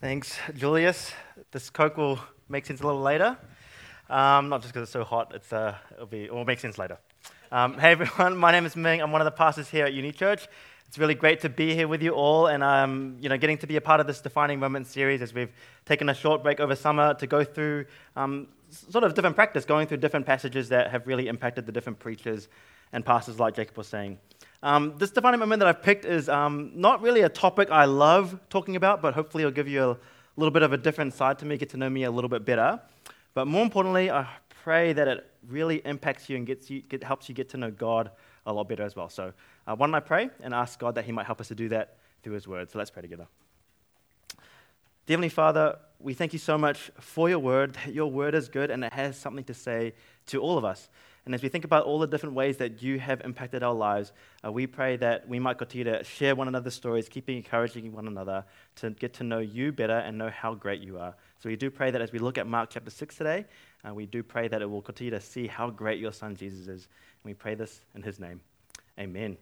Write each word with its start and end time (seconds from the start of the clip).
Thanks, 0.00 0.38
Julius. 0.54 1.12
This 1.50 1.68
Coke 1.68 1.98
will 1.98 2.18
make 2.48 2.64
sense 2.64 2.80
a 2.80 2.86
little 2.86 3.02
later. 3.02 3.36
Um, 4.08 4.48
not 4.48 4.62
just 4.62 4.72
because 4.72 4.84
it's 4.84 4.92
so 4.92 5.04
hot, 5.04 5.32
it's, 5.34 5.52
uh, 5.52 5.74
it'll, 5.92 6.06
be, 6.06 6.24
it 6.24 6.32
will 6.32 6.46
make 6.46 6.58
sense 6.58 6.78
later. 6.78 6.96
Um, 7.52 7.78
hey 7.78 7.90
everyone, 7.90 8.34
my 8.38 8.50
name 8.50 8.64
is 8.64 8.74
Ming. 8.74 9.02
I'm 9.02 9.12
one 9.12 9.20
of 9.20 9.26
the 9.26 9.30
pastors 9.30 9.68
here 9.68 9.84
at 9.84 9.92
Uni 9.92 10.10
Church. 10.10 10.48
It's 10.88 10.96
really 10.96 11.14
great 11.14 11.40
to 11.40 11.50
be 11.50 11.74
here 11.74 11.86
with 11.86 12.02
you 12.02 12.12
all 12.12 12.46
and 12.46 12.62
um, 12.62 13.18
you 13.20 13.28
know, 13.28 13.36
getting 13.36 13.58
to 13.58 13.66
be 13.66 13.76
a 13.76 13.80
part 13.82 14.00
of 14.00 14.06
this 14.06 14.22
Defining 14.22 14.58
Moment 14.58 14.86
series 14.86 15.20
as 15.20 15.34
we've 15.34 15.52
taken 15.84 16.08
a 16.08 16.14
short 16.14 16.42
break 16.42 16.60
over 16.60 16.74
summer 16.74 17.12
to 17.12 17.26
go 17.26 17.44
through 17.44 17.84
um, 18.16 18.48
sort 18.70 19.04
of 19.04 19.12
different 19.12 19.36
practice, 19.36 19.66
going 19.66 19.86
through 19.86 19.98
different 19.98 20.24
passages 20.24 20.70
that 20.70 20.90
have 20.90 21.06
really 21.06 21.28
impacted 21.28 21.66
the 21.66 21.72
different 21.72 21.98
preachers 21.98 22.48
and 22.94 23.04
pastors, 23.04 23.38
like 23.38 23.54
Jacob 23.54 23.76
was 23.76 23.88
saying. 23.88 24.18
Um, 24.62 24.94
this 24.98 25.10
defining 25.10 25.40
moment 25.40 25.60
that 25.60 25.68
I've 25.68 25.82
picked 25.82 26.04
is 26.04 26.28
um, 26.28 26.72
not 26.74 27.00
really 27.00 27.22
a 27.22 27.30
topic 27.30 27.70
I 27.70 27.86
love 27.86 28.38
talking 28.50 28.76
about, 28.76 29.00
but 29.00 29.14
hopefully 29.14 29.42
it'll 29.42 29.54
give 29.54 29.68
you 29.68 29.82
a 29.82 29.98
little 30.36 30.50
bit 30.50 30.62
of 30.62 30.74
a 30.74 30.76
different 30.76 31.14
side 31.14 31.38
to 31.38 31.46
me, 31.46 31.56
get 31.56 31.70
to 31.70 31.78
know 31.78 31.88
me 31.88 32.04
a 32.04 32.10
little 32.10 32.28
bit 32.28 32.44
better. 32.44 32.78
But 33.32 33.46
more 33.46 33.62
importantly, 33.62 34.10
I 34.10 34.28
pray 34.62 34.92
that 34.92 35.08
it 35.08 35.30
really 35.48 35.76
impacts 35.86 36.28
you 36.28 36.36
and 36.36 36.46
gets 36.46 36.68
you, 36.68 36.82
get, 36.82 37.02
helps 37.02 37.28
you 37.28 37.34
get 37.34 37.48
to 37.50 37.56
know 37.56 37.70
God 37.70 38.10
a 38.44 38.52
lot 38.52 38.68
better 38.68 38.82
as 38.82 38.94
well. 38.94 39.08
So 39.08 39.32
uh, 39.66 39.76
why 39.76 39.86
don't 39.86 39.94
I 39.94 40.00
pray 40.00 40.28
and 40.42 40.52
ask 40.52 40.78
God 40.78 40.94
that 40.96 41.06
He 41.06 41.12
might 41.12 41.24
help 41.24 41.40
us 41.40 41.48
to 41.48 41.54
do 41.54 41.70
that 41.70 41.96
through 42.22 42.34
His 42.34 42.46
Word. 42.46 42.70
So 42.70 42.78
let's 42.78 42.90
pray 42.90 43.00
together. 43.00 43.26
Dear 45.06 45.14
Heavenly 45.14 45.30
Father, 45.30 45.78
we 45.98 46.12
thank 46.12 46.34
you 46.34 46.38
so 46.38 46.58
much 46.58 46.90
for 47.00 47.30
your 47.30 47.38
Word. 47.38 47.78
Your 47.88 48.10
Word 48.10 48.34
is 48.34 48.50
good 48.50 48.70
and 48.70 48.84
it 48.84 48.92
has 48.92 49.18
something 49.18 49.44
to 49.44 49.54
say 49.54 49.94
to 50.26 50.40
all 50.40 50.58
of 50.58 50.66
us. 50.66 50.90
And 51.26 51.34
as 51.34 51.42
we 51.42 51.48
think 51.48 51.64
about 51.64 51.84
all 51.84 51.98
the 51.98 52.06
different 52.06 52.34
ways 52.34 52.56
that 52.56 52.82
you 52.82 52.98
have 52.98 53.20
impacted 53.20 53.62
our 53.62 53.74
lives, 53.74 54.12
uh, 54.44 54.50
we 54.50 54.66
pray 54.66 54.96
that 54.96 55.28
we 55.28 55.38
might 55.38 55.58
continue 55.58 55.84
to 55.84 56.02
share 56.02 56.34
one 56.34 56.48
another's 56.48 56.74
stories, 56.74 57.08
keeping 57.08 57.36
encouraging 57.36 57.92
one 57.92 58.06
another 58.06 58.44
to 58.76 58.90
get 58.90 59.12
to 59.14 59.24
know 59.24 59.38
you 59.38 59.70
better 59.70 59.98
and 59.98 60.16
know 60.16 60.30
how 60.30 60.54
great 60.54 60.80
you 60.80 60.98
are. 60.98 61.14
So 61.38 61.48
we 61.48 61.56
do 61.56 61.70
pray 61.70 61.90
that 61.90 62.00
as 62.00 62.10
we 62.10 62.18
look 62.18 62.38
at 62.38 62.46
Mark 62.46 62.70
chapter 62.70 62.90
6 62.90 63.14
today, 63.14 63.44
uh, 63.86 63.92
we 63.92 64.06
do 64.06 64.22
pray 64.22 64.48
that 64.48 64.62
it 64.62 64.70
will 64.70 64.82
continue 64.82 65.10
to 65.10 65.20
see 65.20 65.46
how 65.46 65.70
great 65.70 66.00
your 66.00 66.12
son 66.12 66.36
Jesus 66.36 66.60
is. 66.68 66.88
And 67.22 67.24
we 67.24 67.34
pray 67.34 67.54
this 67.54 67.82
in 67.94 68.02
his 68.02 68.18
name. 68.18 68.40
Amen. 68.98 69.36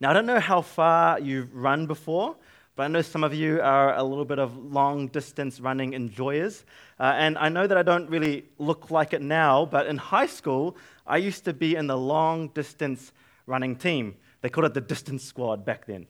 Now, 0.00 0.10
I 0.10 0.12
don't 0.14 0.26
know 0.26 0.40
how 0.40 0.62
far 0.62 1.20
you've 1.20 1.54
run 1.54 1.86
before, 1.86 2.36
but 2.76 2.84
I 2.84 2.88
know 2.88 3.02
some 3.02 3.24
of 3.24 3.34
you 3.34 3.60
are 3.60 3.94
a 3.94 4.02
little 4.02 4.24
bit 4.24 4.38
of 4.38 4.56
long 4.56 5.08
distance 5.08 5.60
running 5.60 5.92
enjoyers. 5.92 6.64
Uh, 6.98 7.12
and 7.16 7.36
I 7.36 7.48
know 7.48 7.66
that 7.66 7.76
I 7.76 7.82
don't 7.82 8.08
really 8.08 8.44
look 8.58 8.90
like 8.90 9.12
it 9.12 9.22
now, 9.22 9.66
but 9.66 9.86
in 9.86 9.96
high 9.96 10.26
school, 10.26 10.76
I 11.06 11.18
used 11.18 11.44
to 11.44 11.52
be 11.52 11.76
in 11.76 11.86
the 11.88 11.96
long 11.96 12.48
distance 12.48 13.12
running 13.46 13.76
team. 13.76 14.16
They 14.40 14.48
called 14.48 14.66
it 14.66 14.74
the 14.74 14.80
distance 14.80 15.24
squad 15.24 15.64
back 15.64 15.86
then. 15.86 16.06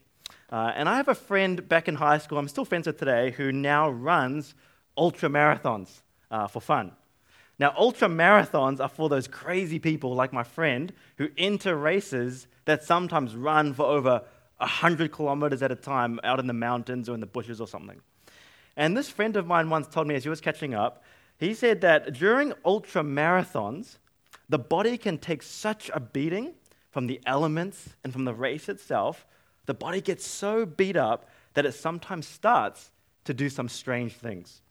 Uh, 0.50 0.72
and 0.74 0.88
I 0.88 0.96
have 0.96 1.08
a 1.08 1.14
friend 1.14 1.68
back 1.68 1.88
in 1.88 1.94
high 1.94 2.18
school, 2.18 2.38
I'm 2.38 2.48
still 2.48 2.64
friends 2.64 2.86
with 2.86 2.98
today, 2.98 3.30
who 3.30 3.52
now 3.52 3.88
runs 3.88 4.54
ultra 4.96 5.28
marathons 5.28 6.02
uh, 6.30 6.46
for 6.46 6.60
fun. 6.60 6.92
Now, 7.58 7.74
ultra 7.76 8.08
marathons 8.08 8.80
are 8.80 8.88
for 8.88 9.08
those 9.08 9.28
crazy 9.28 9.78
people 9.78 10.14
like 10.14 10.32
my 10.32 10.42
friend 10.42 10.92
who 11.18 11.28
enter 11.36 11.76
races 11.76 12.46
that 12.64 12.82
sometimes 12.82 13.36
run 13.36 13.74
for 13.74 13.84
over 13.84 14.22
100 14.60 15.12
kilometers 15.12 15.62
at 15.62 15.72
a 15.72 15.76
time 15.76 16.20
out 16.22 16.38
in 16.38 16.46
the 16.46 16.52
mountains 16.52 17.08
or 17.08 17.14
in 17.14 17.20
the 17.20 17.26
bushes 17.26 17.60
or 17.60 17.66
something. 17.66 18.00
And 18.76 18.96
this 18.96 19.08
friend 19.08 19.36
of 19.36 19.46
mine 19.46 19.70
once 19.70 19.88
told 19.88 20.06
me 20.06 20.14
as 20.14 20.22
he 20.22 20.30
was 20.30 20.40
catching 20.40 20.74
up, 20.74 21.02
he 21.38 21.54
said 21.54 21.80
that 21.80 22.12
during 22.14 22.52
ultra 22.64 23.02
marathons, 23.02 23.98
the 24.48 24.58
body 24.58 24.98
can 24.98 25.18
take 25.18 25.42
such 25.42 25.90
a 25.94 26.00
beating 26.00 26.54
from 26.90 27.06
the 27.06 27.20
elements 27.24 27.90
and 28.04 28.12
from 28.12 28.24
the 28.24 28.34
race 28.34 28.68
itself, 28.68 29.26
the 29.66 29.74
body 29.74 30.00
gets 30.00 30.26
so 30.26 30.66
beat 30.66 30.96
up 30.96 31.28
that 31.54 31.64
it 31.64 31.72
sometimes 31.72 32.26
starts 32.26 32.90
to 33.24 33.32
do 33.32 33.48
some 33.48 33.68
strange 33.68 34.14
things. 34.14 34.62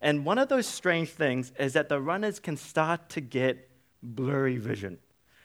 And 0.00 0.24
one 0.24 0.38
of 0.38 0.48
those 0.48 0.66
strange 0.66 1.10
things 1.10 1.52
is 1.58 1.72
that 1.72 1.88
the 1.88 2.00
runners 2.00 2.38
can 2.38 2.56
start 2.56 3.08
to 3.10 3.20
get 3.20 3.70
blurry 4.02 4.58
vision. 4.58 4.98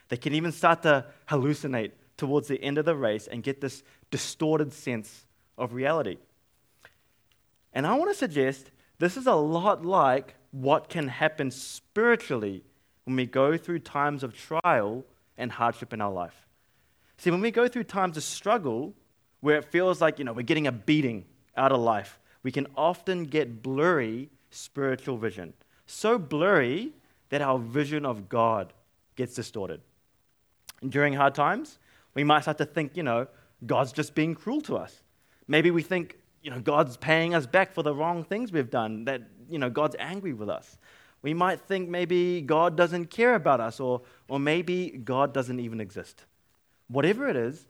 They 0.09 0.17
can 0.17 0.33
even 0.33 0.51
start 0.51 0.83
to 0.83 1.05
hallucinate 1.29 1.91
towards 2.19 2.47
the 2.47 2.61
end 2.61 2.77
of 2.77 2.85
the 2.85 2.95
race 2.95 3.25
and 3.25 3.41
get 3.41 3.61
this 3.61 3.81
distorted 4.11 4.73
sense 4.73 5.25
of 5.57 5.73
reality. 5.73 6.17
And 7.73 7.87
I 7.87 7.95
want 7.95 8.11
to 8.11 8.17
suggest 8.17 8.71
this 8.99 9.17
is 9.17 9.25
a 9.25 9.33
lot 9.33 9.85
like 9.85 10.35
what 10.51 10.89
can 10.89 11.07
happen 11.07 11.49
spiritually 11.49 12.63
when 13.05 13.15
we 13.15 13.25
go 13.25 13.57
through 13.57 13.79
times 13.79 14.21
of 14.23 14.35
trial 14.35 15.05
and 15.37 15.51
hardship 15.51 15.93
in 15.93 16.01
our 16.01 16.11
life. 16.11 16.45
See, 17.17 17.31
when 17.31 17.41
we 17.41 17.51
go 17.51 17.67
through 17.67 17.85
times 17.85 18.17
of 18.17 18.23
struggle 18.23 18.93
where 19.39 19.57
it 19.57 19.65
feels 19.65 20.01
like, 20.01 20.19
you 20.19 20.25
know, 20.25 20.33
we're 20.33 20.41
getting 20.41 20.67
a 20.67 20.71
beating 20.71 21.25
out 21.55 21.71
of 21.71 21.79
life, 21.79 22.19
we 22.43 22.51
can 22.51 22.67
often 22.75 23.23
get 23.23 23.63
blurry 23.63 24.29
spiritual 24.51 25.17
vision. 25.17 25.53
So 25.85 26.17
blurry 26.17 26.91
that 27.29 27.41
our 27.41 27.59
vision 27.59 28.05
of 28.05 28.27
God 28.27 28.73
gets 29.15 29.35
distorted. 29.35 29.81
And 30.81 30.91
during 30.91 31.13
hard 31.13 31.35
times, 31.35 31.79
we 32.19 32.25
might 32.25 32.41
start 32.41 32.57
to 32.57 32.65
think, 32.65 32.97
you 32.97 33.03
know, 33.03 33.27
God's 33.65 33.93
just 33.93 34.13
being 34.13 34.35
cruel 34.35 34.59
to 34.63 34.75
us. 34.75 35.03
Maybe 35.47 35.71
we 35.71 35.81
think, 35.81 36.17
you 36.43 36.51
know, 36.51 36.59
God's 36.59 36.97
paying 36.97 37.33
us 37.33 37.47
back 37.47 37.73
for 37.73 37.81
the 37.81 37.95
wrong 37.95 38.25
things 38.25 38.51
we've 38.51 38.69
done, 38.69 39.05
that, 39.05 39.21
you 39.49 39.57
know, 39.57 39.69
God's 39.69 39.95
angry 39.97 40.33
with 40.33 40.49
us. 40.49 40.77
We 41.21 41.33
might 41.33 41.61
think 41.61 41.87
maybe 41.87 42.41
God 42.41 42.75
doesn't 42.75 43.05
care 43.05 43.35
about 43.35 43.61
us, 43.61 43.79
or, 43.79 44.01
or 44.27 44.37
maybe 44.37 44.89
God 44.89 45.33
doesn't 45.33 45.61
even 45.61 45.79
exist. 45.79 46.25
Whatever 46.89 47.29
it 47.29 47.37
is, 47.37 47.67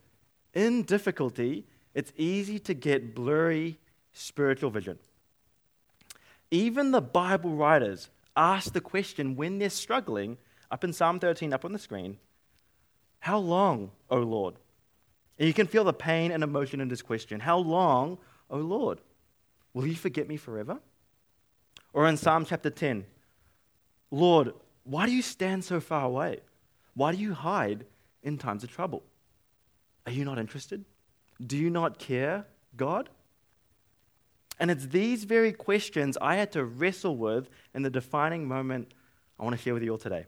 in 0.55 0.81
difficulty, 0.81 1.67
it's 1.93 2.11
easy 2.17 2.57
to 2.57 2.73
get 2.73 3.13
blurry 3.13 3.77
spiritual 4.13 4.71
vision. 4.71 4.97
Even 6.49 6.89
the 6.89 7.01
Bible 7.01 7.51
writers 7.51 8.09
ask 8.35 8.73
the 8.73 8.81
question 8.81 9.35
when 9.35 9.59
they're 9.59 9.69
struggling, 9.69 10.39
up 10.71 10.83
in 10.83 10.91
Psalm 10.91 11.19
13, 11.19 11.53
up 11.53 11.65
on 11.65 11.71
the 11.71 11.77
screen 11.77 12.17
how 13.19 13.37
long, 13.39 13.91
O 14.09 14.17
Lord? 14.17 14.55
And 15.37 15.47
you 15.47 15.53
can 15.53 15.67
feel 15.67 15.83
the 15.83 15.93
pain 15.93 16.31
and 16.31 16.43
emotion 16.43 16.81
in 16.81 16.87
this 16.87 17.01
question. 17.01 17.39
How 17.39 17.57
long, 17.57 18.17
O 18.49 18.57
Lord? 18.57 18.99
Will 19.73 19.87
you 19.87 19.95
forget 19.95 20.27
me 20.27 20.37
forever? 20.37 20.79
Or 21.93 22.07
in 22.07 22.17
Psalm 22.17 22.45
chapter 22.45 22.69
10, 22.69 23.05
Lord, 24.11 24.53
why 24.83 25.05
do 25.05 25.11
you 25.11 25.21
stand 25.21 25.63
so 25.63 25.79
far 25.79 26.05
away? 26.05 26.39
Why 26.93 27.11
do 27.13 27.17
you 27.17 27.33
hide 27.33 27.85
in 28.23 28.37
times 28.37 28.63
of 28.63 28.71
trouble? 28.71 29.03
Are 30.05 30.11
you 30.11 30.25
not 30.25 30.39
interested? 30.39 30.85
Do 31.45 31.57
you 31.57 31.69
not 31.69 31.99
care, 31.99 32.45
God? 32.75 33.09
And 34.59 34.69
it's 34.69 34.87
these 34.87 35.23
very 35.23 35.53
questions 35.53 36.17
I 36.21 36.35
had 36.35 36.51
to 36.53 36.65
wrestle 36.65 37.15
with 37.15 37.49
in 37.73 37.83
the 37.83 37.89
defining 37.89 38.47
moment 38.47 38.93
I 39.39 39.43
want 39.43 39.55
to 39.55 39.61
share 39.61 39.73
with 39.73 39.83
you 39.83 39.91
all 39.91 39.97
today. 39.97 40.25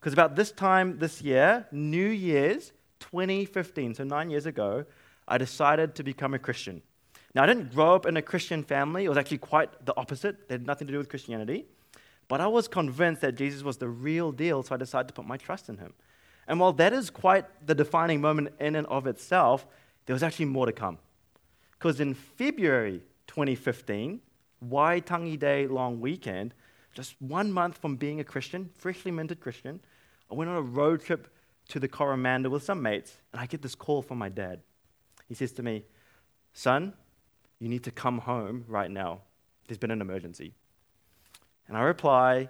Because 0.00 0.14
about 0.14 0.34
this 0.34 0.50
time 0.50 0.98
this 0.98 1.20
year, 1.20 1.66
New 1.70 2.08
Year's 2.08 2.72
2015, 3.00 3.96
so 3.96 4.04
nine 4.04 4.30
years 4.30 4.46
ago, 4.46 4.86
I 5.28 5.36
decided 5.36 5.94
to 5.96 6.02
become 6.02 6.32
a 6.32 6.38
Christian. 6.38 6.82
Now, 7.34 7.44
I 7.44 7.46
didn't 7.46 7.72
grow 7.72 7.94
up 7.94 8.06
in 8.06 8.16
a 8.16 8.22
Christian 8.22 8.64
family. 8.64 9.04
It 9.04 9.08
was 9.08 9.18
actually 9.18 9.38
quite 9.38 9.84
the 9.84 9.94
opposite. 9.96 10.36
It 10.48 10.52
had 10.52 10.66
nothing 10.66 10.86
to 10.88 10.92
do 10.92 10.98
with 10.98 11.08
Christianity. 11.08 11.66
But 12.28 12.40
I 12.40 12.46
was 12.46 12.66
convinced 12.66 13.20
that 13.20 13.34
Jesus 13.34 13.62
was 13.62 13.76
the 13.76 13.88
real 13.88 14.32
deal, 14.32 14.62
so 14.62 14.74
I 14.74 14.78
decided 14.78 15.08
to 15.08 15.14
put 15.14 15.26
my 15.26 15.36
trust 15.36 15.68
in 15.68 15.76
him. 15.76 15.92
And 16.48 16.58
while 16.58 16.72
that 16.74 16.92
is 16.92 17.10
quite 17.10 17.44
the 17.66 17.74
defining 17.74 18.20
moment 18.20 18.54
in 18.58 18.74
and 18.74 18.86
of 18.86 19.06
itself, 19.06 19.66
there 20.06 20.14
was 20.14 20.22
actually 20.22 20.46
more 20.46 20.66
to 20.66 20.72
come. 20.72 20.98
Because 21.78 22.00
in 22.00 22.14
February 22.14 23.02
2015, 23.26 24.20
Waitangi 24.66 25.38
Day 25.38 25.66
long 25.66 26.00
weekend, 26.00 26.54
just 26.94 27.14
one 27.20 27.52
month 27.52 27.78
from 27.78 27.96
being 27.96 28.18
a 28.18 28.24
Christian, 28.24 28.70
freshly 28.74 29.10
minted 29.10 29.40
Christian, 29.40 29.80
I 30.30 30.34
went 30.34 30.50
on 30.50 30.56
a 30.56 30.62
road 30.62 31.02
trip 31.02 31.28
to 31.68 31.80
the 31.80 31.88
Coromandel 31.88 32.50
with 32.50 32.62
some 32.62 32.82
mates, 32.82 33.16
and 33.32 33.40
I 33.40 33.46
get 33.46 33.62
this 33.62 33.74
call 33.74 34.02
from 34.02 34.18
my 34.18 34.28
dad. 34.28 34.60
He 35.28 35.34
says 35.34 35.52
to 35.52 35.62
me, 35.62 35.84
Son, 36.52 36.92
you 37.58 37.68
need 37.68 37.84
to 37.84 37.90
come 37.90 38.18
home 38.18 38.64
right 38.68 38.90
now. 38.90 39.20
There's 39.68 39.78
been 39.78 39.90
an 39.90 40.00
emergency. 40.00 40.52
And 41.68 41.76
I 41.76 41.82
reply, 41.82 42.48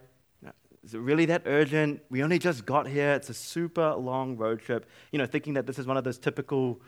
Is 0.83 0.95
it 0.95 0.99
really 0.99 1.27
that 1.27 1.43
urgent? 1.45 2.01
We 2.09 2.23
only 2.23 2.39
just 2.39 2.65
got 2.65 2.87
here. 2.89 3.13
It's 3.13 3.29
a 3.29 3.35
super 3.35 3.95
long 3.95 4.37
road 4.37 4.61
trip. 4.61 4.87
You 5.13 5.19
know, 5.19 5.27
thinking 5.27 5.55
that 5.55 5.67
this 5.67 5.79
is 5.79 5.87
one 5.87 5.99
of 5.99 6.05
those 6.05 6.19
typical 6.19 6.81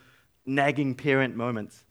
nagging 0.47 0.95
parent 0.95 1.37
moments. 1.37 1.85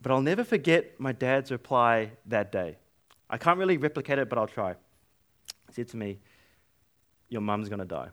But 0.00 0.12
I'll 0.12 0.22
never 0.22 0.44
forget 0.44 1.00
my 1.00 1.10
dad's 1.10 1.50
reply 1.50 2.12
that 2.26 2.52
day. 2.52 2.76
I 3.28 3.36
can't 3.36 3.58
really 3.58 3.76
replicate 3.76 4.18
it, 4.18 4.28
but 4.28 4.38
I'll 4.38 4.46
try. 4.46 4.74
He 5.66 5.72
said 5.72 5.88
to 5.88 5.96
me, 5.96 6.20
Your 7.28 7.40
mum's 7.40 7.68
going 7.68 7.80
to 7.80 7.84
die. 7.84 8.10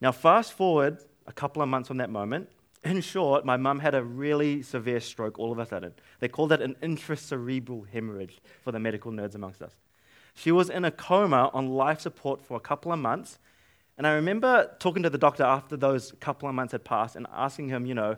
Now, 0.00 0.12
fast 0.12 0.52
forward 0.52 0.98
a 1.26 1.32
couple 1.32 1.62
of 1.62 1.68
months 1.68 1.88
from 1.88 1.96
that 1.98 2.10
moment. 2.10 2.48
In 2.84 3.00
short, 3.00 3.44
my 3.44 3.56
mum 3.56 3.80
had 3.80 3.94
a 3.94 4.02
really 4.04 4.62
severe 4.62 5.00
stroke 5.00 5.38
all 5.38 5.50
of 5.50 5.58
a 5.58 5.66
sudden. 5.66 5.92
They 6.20 6.28
called 6.28 6.52
it 6.52 6.62
an 6.62 6.76
intracerebral 6.82 7.88
hemorrhage 7.88 8.38
for 8.62 8.70
the 8.70 8.78
medical 8.78 9.10
nerds 9.10 9.34
amongst 9.34 9.62
us. 9.62 9.72
She 10.34 10.52
was 10.52 10.70
in 10.70 10.84
a 10.84 10.90
coma 10.90 11.50
on 11.52 11.68
life 11.68 12.00
support 12.00 12.44
for 12.44 12.56
a 12.56 12.60
couple 12.60 12.92
of 12.92 12.98
months. 12.98 13.38
And 13.96 14.06
I 14.06 14.12
remember 14.12 14.70
talking 14.78 15.02
to 15.02 15.10
the 15.10 15.18
doctor 15.18 15.42
after 15.42 15.76
those 15.76 16.12
couple 16.20 16.48
of 16.48 16.54
months 16.54 16.72
had 16.72 16.84
passed 16.84 17.16
and 17.16 17.26
asking 17.32 17.70
him, 17.70 17.86
you 17.86 17.94
know, 17.94 18.16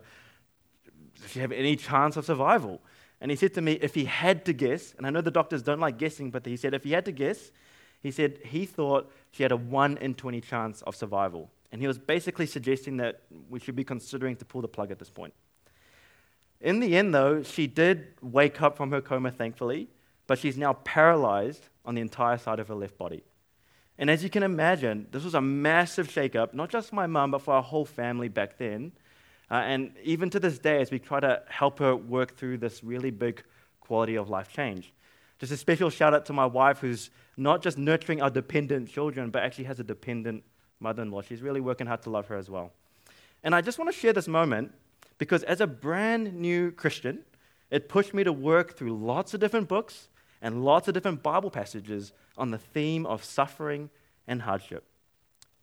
does 1.22 1.30
she 1.30 1.38
have 1.40 1.52
any 1.52 1.76
chance 1.76 2.16
of 2.16 2.26
survival? 2.26 2.80
And 3.20 3.30
he 3.30 3.36
said 3.36 3.54
to 3.54 3.60
me, 3.60 3.72
if 3.80 3.94
he 3.94 4.04
had 4.04 4.44
to 4.46 4.52
guess, 4.52 4.94
and 4.98 5.06
I 5.06 5.10
know 5.10 5.20
the 5.20 5.30
doctors 5.30 5.62
don't 5.62 5.80
like 5.80 5.96
guessing, 5.96 6.30
but 6.30 6.44
he 6.44 6.56
said 6.56 6.74
if 6.74 6.84
he 6.84 6.92
had 6.92 7.04
to 7.04 7.12
guess, 7.12 7.52
he 8.00 8.10
said 8.10 8.38
he 8.44 8.66
thought 8.66 9.10
she 9.30 9.42
had 9.42 9.52
a 9.52 9.56
1 9.56 9.96
in 9.98 10.14
20 10.14 10.40
chance 10.40 10.82
of 10.82 10.94
survival. 10.94 11.50
And 11.70 11.80
he 11.80 11.86
was 11.86 11.98
basically 11.98 12.46
suggesting 12.46 12.96
that 12.98 13.22
we 13.48 13.60
should 13.60 13.76
be 13.76 13.84
considering 13.84 14.36
to 14.36 14.44
pull 14.44 14.62
the 14.62 14.68
plug 14.68 14.90
at 14.90 14.98
this 14.98 15.10
point. 15.10 15.34
In 16.60 16.80
the 16.80 16.96
end, 16.96 17.14
though, 17.14 17.42
she 17.42 17.66
did 17.66 18.14
wake 18.20 18.60
up 18.62 18.76
from 18.76 18.90
her 18.90 19.00
coma, 19.00 19.30
thankfully, 19.30 19.88
but 20.26 20.38
she's 20.38 20.56
now 20.56 20.72
paralyzed 20.72 21.68
on 21.84 21.94
the 21.94 22.00
entire 22.00 22.38
side 22.38 22.58
of 22.58 22.68
her 22.68 22.74
left 22.74 22.98
body. 22.98 23.22
And 23.98 24.08
as 24.10 24.22
you 24.22 24.30
can 24.30 24.42
imagine, 24.42 25.06
this 25.10 25.24
was 25.24 25.34
a 25.34 25.40
massive 25.40 26.08
shakeup, 26.08 26.54
not 26.54 26.70
just 26.70 26.90
for 26.90 26.94
my 26.94 27.06
mum, 27.06 27.32
but 27.32 27.42
for 27.42 27.54
our 27.54 27.62
whole 27.62 27.84
family 27.84 28.28
back 28.28 28.56
then. 28.58 28.92
Uh, 29.50 29.54
and 29.54 29.92
even 30.02 30.30
to 30.30 30.40
this 30.40 30.58
day, 30.58 30.80
as 30.80 30.90
we 30.90 30.98
try 30.98 31.20
to 31.20 31.42
help 31.48 31.78
her 31.78 31.96
work 31.96 32.36
through 32.36 32.58
this 32.58 32.84
really 32.84 33.10
big 33.10 33.42
quality 33.80 34.16
of 34.16 34.28
life 34.28 34.52
change. 34.52 34.92
Just 35.38 35.52
a 35.52 35.56
special 35.56 35.90
shout 35.90 36.14
out 36.14 36.26
to 36.26 36.32
my 36.32 36.46
wife, 36.46 36.78
who's 36.78 37.10
not 37.36 37.62
just 37.62 37.78
nurturing 37.78 38.20
our 38.20 38.30
dependent 38.30 38.88
children, 38.88 39.30
but 39.30 39.42
actually 39.42 39.64
has 39.64 39.80
a 39.80 39.84
dependent 39.84 40.42
mother 40.80 41.02
in 41.02 41.10
law. 41.10 41.22
She's 41.22 41.42
really 41.42 41.60
working 41.60 41.86
hard 41.86 42.02
to 42.02 42.10
love 42.10 42.26
her 42.28 42.36
as 42.36 42.48
well. 42.48 42.72
And 43.42 43.54
I 43.54 43.60
just 43.60 43.78
want 43.78 43.92
to 43.92 43.98
share 43.98 44.12
this 44.12 44.28
moment 44.28 44.72
because 45.18 45.42
as 45.44 45.60
a 45.60 45.66
brand 45.66 46.34
new 46.34 46.70
Christian, 46.72 47.20
it 47.70 47.88
pushed 47.88 48.14
me 48.14 48.24
to 48.24 48.32
work 48.32 48.76
through 48.76 48.96
lots 48.96 49.34
of 49.34 49.40
different 49.40 49.68
books 49.68 50.08
and 50.40 50.64
lots 50.64 50.88
of 50.88 50.94
different 50.94 51.22
Bible 51.22 51.50
passages 51.50 52.12
on 52.36 52.50
the 52.50 52.58
theme 52.58 53.04
of 53.06 53.24
suffering 53.24 53.90
and 54.26 54.42
hardship. 54.42 54.84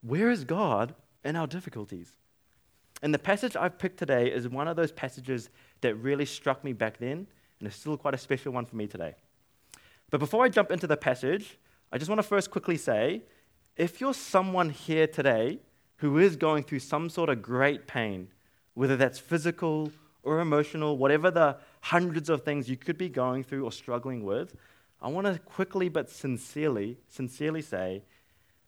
Where 0.02 0.30
is 0.30 0.44
God 0.44 0.94
in 1.24 1.36
our 1.36 1.46
difficulties? 1.46 2.16
And 3.02 3.12
the 3.12 3.18
passage 3.18 3.56
I've 3.56 3.78
picked 3.78 3.98
today 3.98 4.30
is 4.30 4.48
one 4.48 4.68
of 4.68 4.76
those 4.76 4.92
passages 4.92 5.50
that 5.80 5.94
really 5.96 6.24
struck 6.24 6.64
me 6.64 6.72
back 6.72 6.98
then, 6.98 7.26
and 7.58 7.66
it's 7.66 7.76
still 7.76 7.96
quite 7.96 8.14
a 8.14 8.18
special 8.18 8.52
one 8.52 8.64
for 8.64 8.76
me 8.76 8.86
today. 8.86 9.14
But 10.10 10.20
before 10.20 10.44
I 10.44 10.48
jump 10.48 10.70
into 10.70 10.86
the 10.86 10.96
passage, 10.96 11.58
I 11.92 11.98
just 11.98 12.08
want 12.08 12.20
to 12.20 12.26
first 12.26 12.50
quickly 12.50 12.76
say 12.76 13.22
if 13.76 14.00
you're 14.00 14.14
someone 14.14 14.70
here 14.70 15.06
today 15.06 15.58
who 15.96 16.18
is 16.18 16.36
going 16.36 16.62
through 16.62 16.78
some 16.78 17.08
sort 17.08 17.28
of 17.28 17.42
great 17.42 17.86
pain, 17.86 18.28
whether 18.74 18.96
that's 18.96 19.18
physical 19.18 19.90
or 20.22 20.40
emotional, 20.40 20.96
whatever 20.96 21.30
the 21.30 21.56
hundreds 21.82 22.28
of 22.28 22.42
things 22.42 22.68
you 22.68 22.76
could 22.76 22.98
be 22.98 23.08
going 23.08 23.42
through 23.44 23.64
or 23.64 23.72
struggling 23.72 24.24
with, 24.24 24.54
I 25.00 25.08
want 25.08 25.26
to 25.26 25.38
quickly 25.38 25.88
but 25.88 26.10
sincerely, 26.10 26.98
sincerely 27.08 27.62
say 27.62 28.02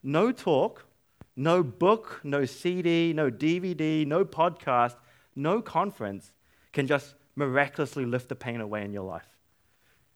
no 0.02 0.30
talk, 0.30 0.86
no 1.34 1.62
book, 1.62 2.20
no 2.22 2.44
CD, 2.44 3.12
no 3.12 3.30
DVD, 3.30 4.06
no 4.06 4.24
podcast, 4.24 4.96
no 5.34 5.60
conference 5.62 6.32
can 6.72 6.86
just 6.86 7.14
miraculously 7.34 8.04
lift 8.04 8.28
the 8.28 8.34
pain 8.34 8.60
away 8.60 8.84
in 8.84 8.92
your 8.92 9.04
life. 9.04 9.28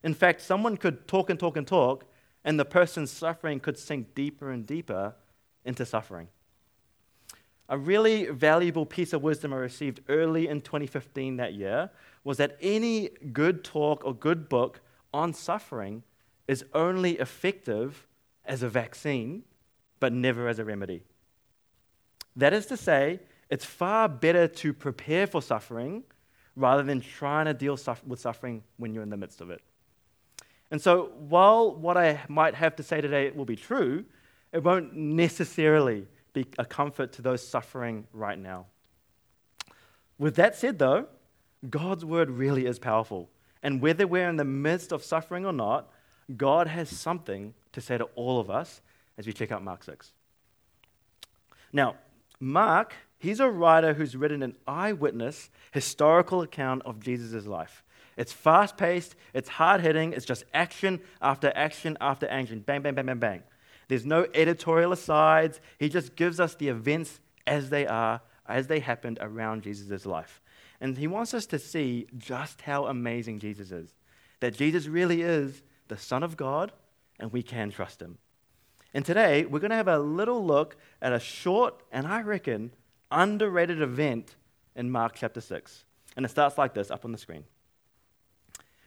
In 0.03 0.15
fact, 0.15 0.41
someone 0.41 0.77
could 0.77 1.07
talk 1.07 1.31
and 1.31 1.39
talk 1.39 1.57
and 1.57 1.67
talk, 1.67 2.05
and 2.45 2.59
the 2.59 2.65
person's 2.65 3.11
suffering 3.11 3.61
could 3.61 3.79
sink 3.79 4.15
deeper 4.15 4.51
and 4.51 4.67
deeper 4.67 5.15
into 5.65 5.87
suffering. 5.87 6.29
A 7.69 7.79
really 7.79 8.27
valuable 8.27 8.85
piece 8.85 9.13
of 9.13 9.23
wisdom 9.23 9.53
I 9.53 9.57
received 9.57 10.01
early 10.09 10.49
in 10.49 10.61
2015 10.61 11.37
that 11.37 11.55
year 11.55 11.91
was 12.25 12.37
that 12.39 12.59
any 12.61 13.11
good 13.33 13.65
talk 13.65 14.05
or 14.05 14.15
good 14.15 14.49
book 14.49 14.81
on 15.15 15.33
suffering 15.33 16.03
is 16.49 16.65
only 16.75 17.13
effective 17.19 18.07
as 18.45 18.63
a 18.63 18.69
vaccine, 18.69 19.45
but 20.01 20.13
never 20.13 20.49
as 20.49 20.59
a 20.59 20.65
remedy. 20.65 21.03
That 22.37 22.53
is 22.53 22.67
to 22.67 22.77
say, 22.77 23.21
it's 23.49 23.65
far 23.65 24.09
better 24.09 24.49
to 24.49 24.73
prepare 24.73 25.27
for 25.27 25.41
suffering 25.41 26.03
rather 26.57 26.83
than 26.83 27.01
trying 27.01 27.47
to 27.47 27.55
deal 27.55 27.79
with 28.07 28.21
suffering 28.21 28.63
when 28.77 28.93
you're 28.93 29.03
in 29.03 29.11
the 29.11 29.17
midst 29.17 29.41
of 29.41 29.51
it. 29.51 29.63
And 30.73 30.81
so, 30.81 31.13
while 31.29 31.71
what 31.71 31.99
I 31.99 32.23
might 32.29 32.55
have 32.55 32.77
to 32.77 32.83
say 32.83 33.03
today 33.03 33.31
will 33.31 33.45
be 33.45 33.57
true, 33.57 34.07
it 34.53 34.65
won't 34.65 34.95
necessarily 34.95 36.07
be 36.33 36.47
a 36.59 36.65
comfort 36.65 37.13
to 37.13 37.23
those 37.23 37.47
suffering 37.47 38.07
right 38.15 38.39
now. 38.39 38.65
With 40.19 40.35
that 40.37 40.57
said, 40.57 40.79
though, 40.79 41.09
God's 41.69 42.07
word 42.07 42.31
really 42.31 42.65
is 42.65 42.79
powerful. 42.79 43.29
And 43.63 43.83
whether 43.83 44.07
we're 44.07 44.31
in 44.31 44.37
the 44.37 44.47
midst 44.47 44.93
of 44.93 45.05
suffering 45.05 45.45
or 45.45 45.53
not, 45.53 45.91
God 46.39 46.69
has 46.69 46.89
something 46.89 47.53
to 47.73 47.83
say 47.83 47.99
to 47.99 48.05
all 48.15 48.41
of 48.41 48.49
us 48.49 48.81
as 49.19 49.27
we 49.27 49.35
check 49.35 49.53
out 49.53 49.63
Mark 49.63 49.85
6. 49.85 50.11
Now, 51.71 51.97
Mark, 52.41 52.95
he's 53.19 53.41
a 53.41 53.51
writer 53.51 53.93
who's 53.93 54.17
written 54.17 54.43
an 54.43 54.57
eyewitness 54.67 55.51
historical 55.71 56.41
account 56.41 56.81
of 56.87 56.99
Jesus' 56.99 57.45
life. 57.45 57.85
It's 58.17 58.33
fast 58.33 58.77
paced, 58.77 59.15
it's 59.33 59.49
hard 59.49 59.81
hitting, 59.81 60.13
it's 60.13 60.27
just 60.27 60.45
action 60.53 61.01
after 61.21 61.53
action 61.55 61.97
after 62.01 62.29
action. 62.29 62.61
Bang, 62.61 62.83
bang, 62.83 62.95
bang, 62.95 63.07
bang, 63.07 63.19
bang. 63.19 63.43
There's 63.89 64.07
no 64.07 64.27
editorial 64.35 64.93
asides. 64.93 65.61
He 65.79 65.89
just 65.89 66.17
gives 66.17 66.41
us 66.41 66.55
the 66.55 66.69
events 66.69 67.21
as 67.47 67.71
they 67.71 67.87
are, 67.87 68.21
as 68.47 68.67
they 68.67 68.81
happened 68.81 69.19
around 69.21 69.63
Jesus' 69.63 70.07
life. 70.07 70.41
And 70.81 70.97
he 70.97 71.07
wants 71.07 71.35
us 71.35 71.47
to 71.47 71.59
see 71.59 72.07
just 72.17 72.63
how 72.63 72.87
amazing 72.87 73.39
Jesus 73.39 73.71
is. 73.71 73.95
That 74.41 74.55
Jesus 74.55 74.87
really 74.87 75.23
is 75.23 75.63
the 75.89 75.97
Son 75.97 76.23
of 76.23 76.37
God, 76.37 76.73
and 77.21 77.33
we 77.33 77.43
can 77.43 77.71
trust 77.71 78.03
him. 78.03 78.19
And 78.95 79.05
today, 79.05 79.45
we're 79.45 79.61
going 79.61 79.71
to 79.71 79.77
have 79.77 79.89
a 79.89 79.99
little 79.99 80.45
look 80.45 80.77
at 81.01 81.13
a 81.13 81.21
short 81.21 81.83
and 81.93 82.07
I 82.07 82.23
reckon 82.23 82.73
underrated 83.11 83.81
event 83.81 84.37
in 84.75 84.91
Mark 84.91 85.15
chapter 85.15 85.41
6. 85.41 85.85
And 86.17 86.27
it 86.27 86.31
starts 86.31 86.59
like 86.59 86.75
this 86.75 86.91
up 86.91 87.05
on 87.05 87.13
the 87.13 87.19
screen. 87.19 87.45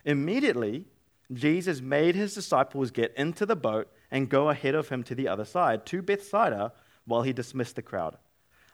Immediately, 0.06 0.86
Jesus 1.34 1.82
made 1.82 2.16
his 2.16 2.36
disciples 2.36 2.92
get 2.92 3.14
into 3.18 3.46
the 3.46 3.56
boat 3.56 3.92
and 4.12 4.30
go 4.30 4.50
ahead 4.50 4.76
of 4.76 4.90
him 4.90 5.04
to 5.04 5.16
the 5.16 5.28
other 5.28 5.46
side, 5.46 5.86
to 5.88 6.02
Bethsaida, 6.02 6.72
while 7.06 7.24
he 7.24 7.34
dismissed 7.34 7.76
the 7.76 7.82
crowd. 7.82 8.18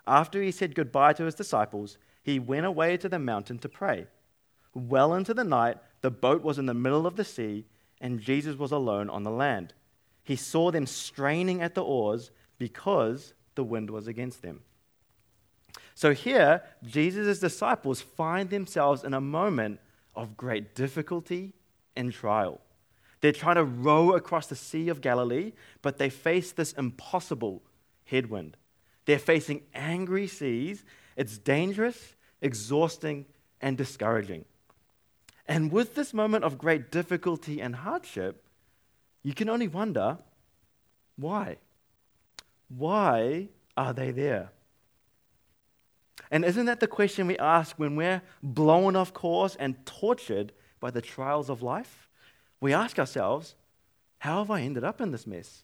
After 0.06 0.42
he 0.42 0.52
said 0.52 0.76
goodbye 0.76 1.14
to 1.14 1.24
his 1.24 1.36
disciples, 1.36 1.98
he 2.22 2.38
went 2.38 2.66
away 2.66 2.98
to 2.98 3.10
the 3.10 3.20
mountain 3.20 3.58
to 3.60 3.70
pray. 3.70 4.08
Well 4.74 5.14
into 5.14 5.34
the 5.34 5.44
night, 5.44 5.78
the 6.02 6.12
boat 6.12 6.44
was 6.44 6.60
in 6.60 6.66
the 6.66 6.74
middle 6.74 7.08
of 7.08 7.16
the 7.16 7.24
sea, 7.24 7.66
and 8.00 8.20
Jesus 8.20 8.58
was 8.58 8.72
alone 8.72 9.10
on 9.10 9.24
the 9.24 9.32
land. 9.32 9.74
He 10.24 10.36
saw 10.36 10.72
them 10.72 10.86
straining 10.86 11.62
at 11.62 11.76
the 11.76 11.84
oars 11.84 12.32
because 12.58 13.34
the 13.56 13.64
wind 13.64 13.90
was 13.90 14.08
against 14.08 14.42
them. 14.42 14.62
So 15.94 16.14
here, 16.14 16.64
Jesus' 16.84 17.40
disciples 17.40 18.02
find 18.02 18.50
themselves 18.50 19.04
in 19.04 19.14
a 19.14 19.22
moment 19.22 19.80
of 20.16 20.38
great 20.38 20.76
difficulty 20.76 21.54
and 21.96 22.12
trial. 22.12 22.62
They're 23.22 23.32
trying 23.32 23.56
to 23.56 23.64
row 23.64 24.14
across 24.14 24.48
the 24.48 24.56
Sea 24.56 24.90
of 24.90 25.02
Galilee, 25.02 25.54
but 25.82 25.98
they 25.98 26.10
face 26.10 26.52
this 26.52 26.74
impossible 26.74 27.62
headwind. 28.06 28.58
They're 29.06 29.20
facing 29.20 29.62
angry 29.74 30.28
seas. 30.28 30.84
It's 31.16 31.38
dangerous, 31.38 32.16
exhausting, 32.42 33.26
and 33.62 33.78
discouraging. 33.78 34.46
And 35.48 35.72
with 35.72 35.96
this 35.96 36.14
moment 36.14 36.44
of 36.44 36.58
great 36.58 36.92
difficulty 36.92 37.62
and 37.62 37.76
hardship, 37.76 38.44
you 39.24 39.34
can 39.34 39.50
only 39.50 39.68
wonder 39.68 40.18
why? 41.16 41.58
Why 42.70 43.50
are 43.78 43.94
they 43.94 44.12
there? 44.12 44.52
And 46.30 46.46
isn't 46.46 46.66
that 46.66 46.80
the 46.80 46.88
question 46.88 47.28
we 47.28 47.38
ask 47.38 47.78
when 47.78 47.96
we're 47.96 48.22
blown 48.42 48.96
off 48.96 49.14
course 49.14 49.56
and 49.60 49.86
tortured 49.86 50.54
by 50.80 50.92
the 50.92 51.02
trials 51.02 51.50
of 51.50 51.62
life? 51.62 52.08
We 52.60 52.74
ask 52.74 52.98
ourselves, 53.00 53.56
how 54.20 54.40
have 54.40 54.52
I 54.52 54.62
ended 54.62 54.84
up 54.84 55.02
in 55.02 55.12
this 55.12 55.28
mess? 55.28 55.64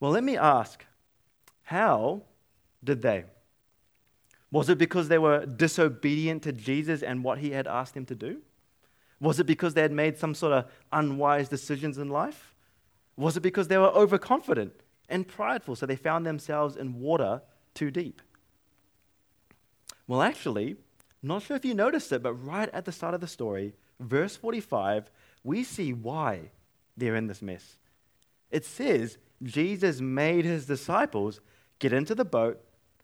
Well, 0.00 0.12
let 0.12 0.24
me 0.24 0.36
ask, 0.36 0.84
how 1.64 2.22
did 2.82 3.02
they? 3.02 3.24
Was 4.50 4.68
it 4.68 4.78
because 4.78 5.08
they 5.08 5.18
were 5.18 5.44
disobedient 5.44 6.44
to 6.44 6.52
Jesus 6.52 7.02
and 7.02 7.24
what 7.24 7.38
he 7.38 7.50
had 7.50 7.66
asked 7.66 7.94
them 7.94 8.06
to 8.06 8.14
do? 8.14 8.40
Was 9.20 9.40
it 9.40 9.46
because 9.46 9.74
they 9.74 9.82
had 9.82 9.92
made 9.92 10.18
some 10.18 10.34
sort 10.34 10.52
of 10.52 10.66
unwise 10.92 11.48
decisions 11.48 11.98
in 11.98 12.08
life? 12.08 12.54
Was 13.16 13.36
it 13.36 13.40
because 13.40 13.68
they 13.68 13.78
were 13.78 13.88
overconfident 13.88 14.72
and 15.08 15.26
prideful, 15.26 15.76
so 15.76 15.86
they 15.86 15.96
found 15.96 16.24
themselves 16.24 16.76
in 16.76 17.00
water 17.00 17.42
too 17.74 17.90
deep? 17.90 18.22
Well, 20.06 20.22
actually, 20.22 20.76
not 21.22 21.42
sure 21.42 21.56
if 21.56 21.64
you 21.64 21.74
noticed 21.74 22.12
it, 22.12 22.22
but 22.22 22.34
right 22.34 22.68
at 22.72 22.84
the 22.84 22.92
start 22.92 23.14
of 23.14 23.20
the 23.20 23.26
story, 23.26 23.74
verse 23.98 24.36
45, 24.36 25.10
we 25.42 25.64
see 25.64 25.92
why 25.92 26.50
they're 26.96 27.16
in 27.16 27.26
this 27.26 27.42
mess. 27.42 27.78
It 28.50 28.64
says 28.64 29.18
Jesus 29.42 30.00
made 30.00 30.44
his 30.44 30.66
disciples 30.66 31.40
get 31.78 31.92
into 31.92 32.14
the 32.14 32.24
boat 32.24 32.60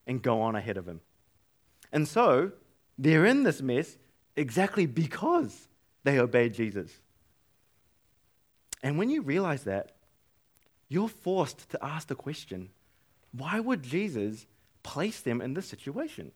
and 0.07 0.21
go 0.21 0.41
on 0.41 0.55
ahead 0.55 0.77
of 0.77 0.87
him. 0.87 1.01
And 1.91 2.07
so 2.07 2.51
they're 2.97 3.25
in 3.25 3.43
this 3.43 3.61
mess 3.61 3.97
exactly 4.35 4.85
because 4.85 5.67
they 6.03 6.19
obeyed 6.19 6.53
Jesus. 6.53 6.91
And 8.83 8.97
when 8.97 9.09
you 9.09 9.21
realize 9.21 9.63
that, 9.63 9.91
you're 10.87 11.09
forced 11.09 11.69
to 11.69 11.83
ask 11.83 12.07
the 12.07 12.15
question 12.15 12.69
why 13.31 13.59
would 13.59 13.81
Jesus 13.81 14.45
place 14.83 15.21
them 15.21 15.41
in 15.41 15.53
this 15.53 15.67
situation? 15.67 16.31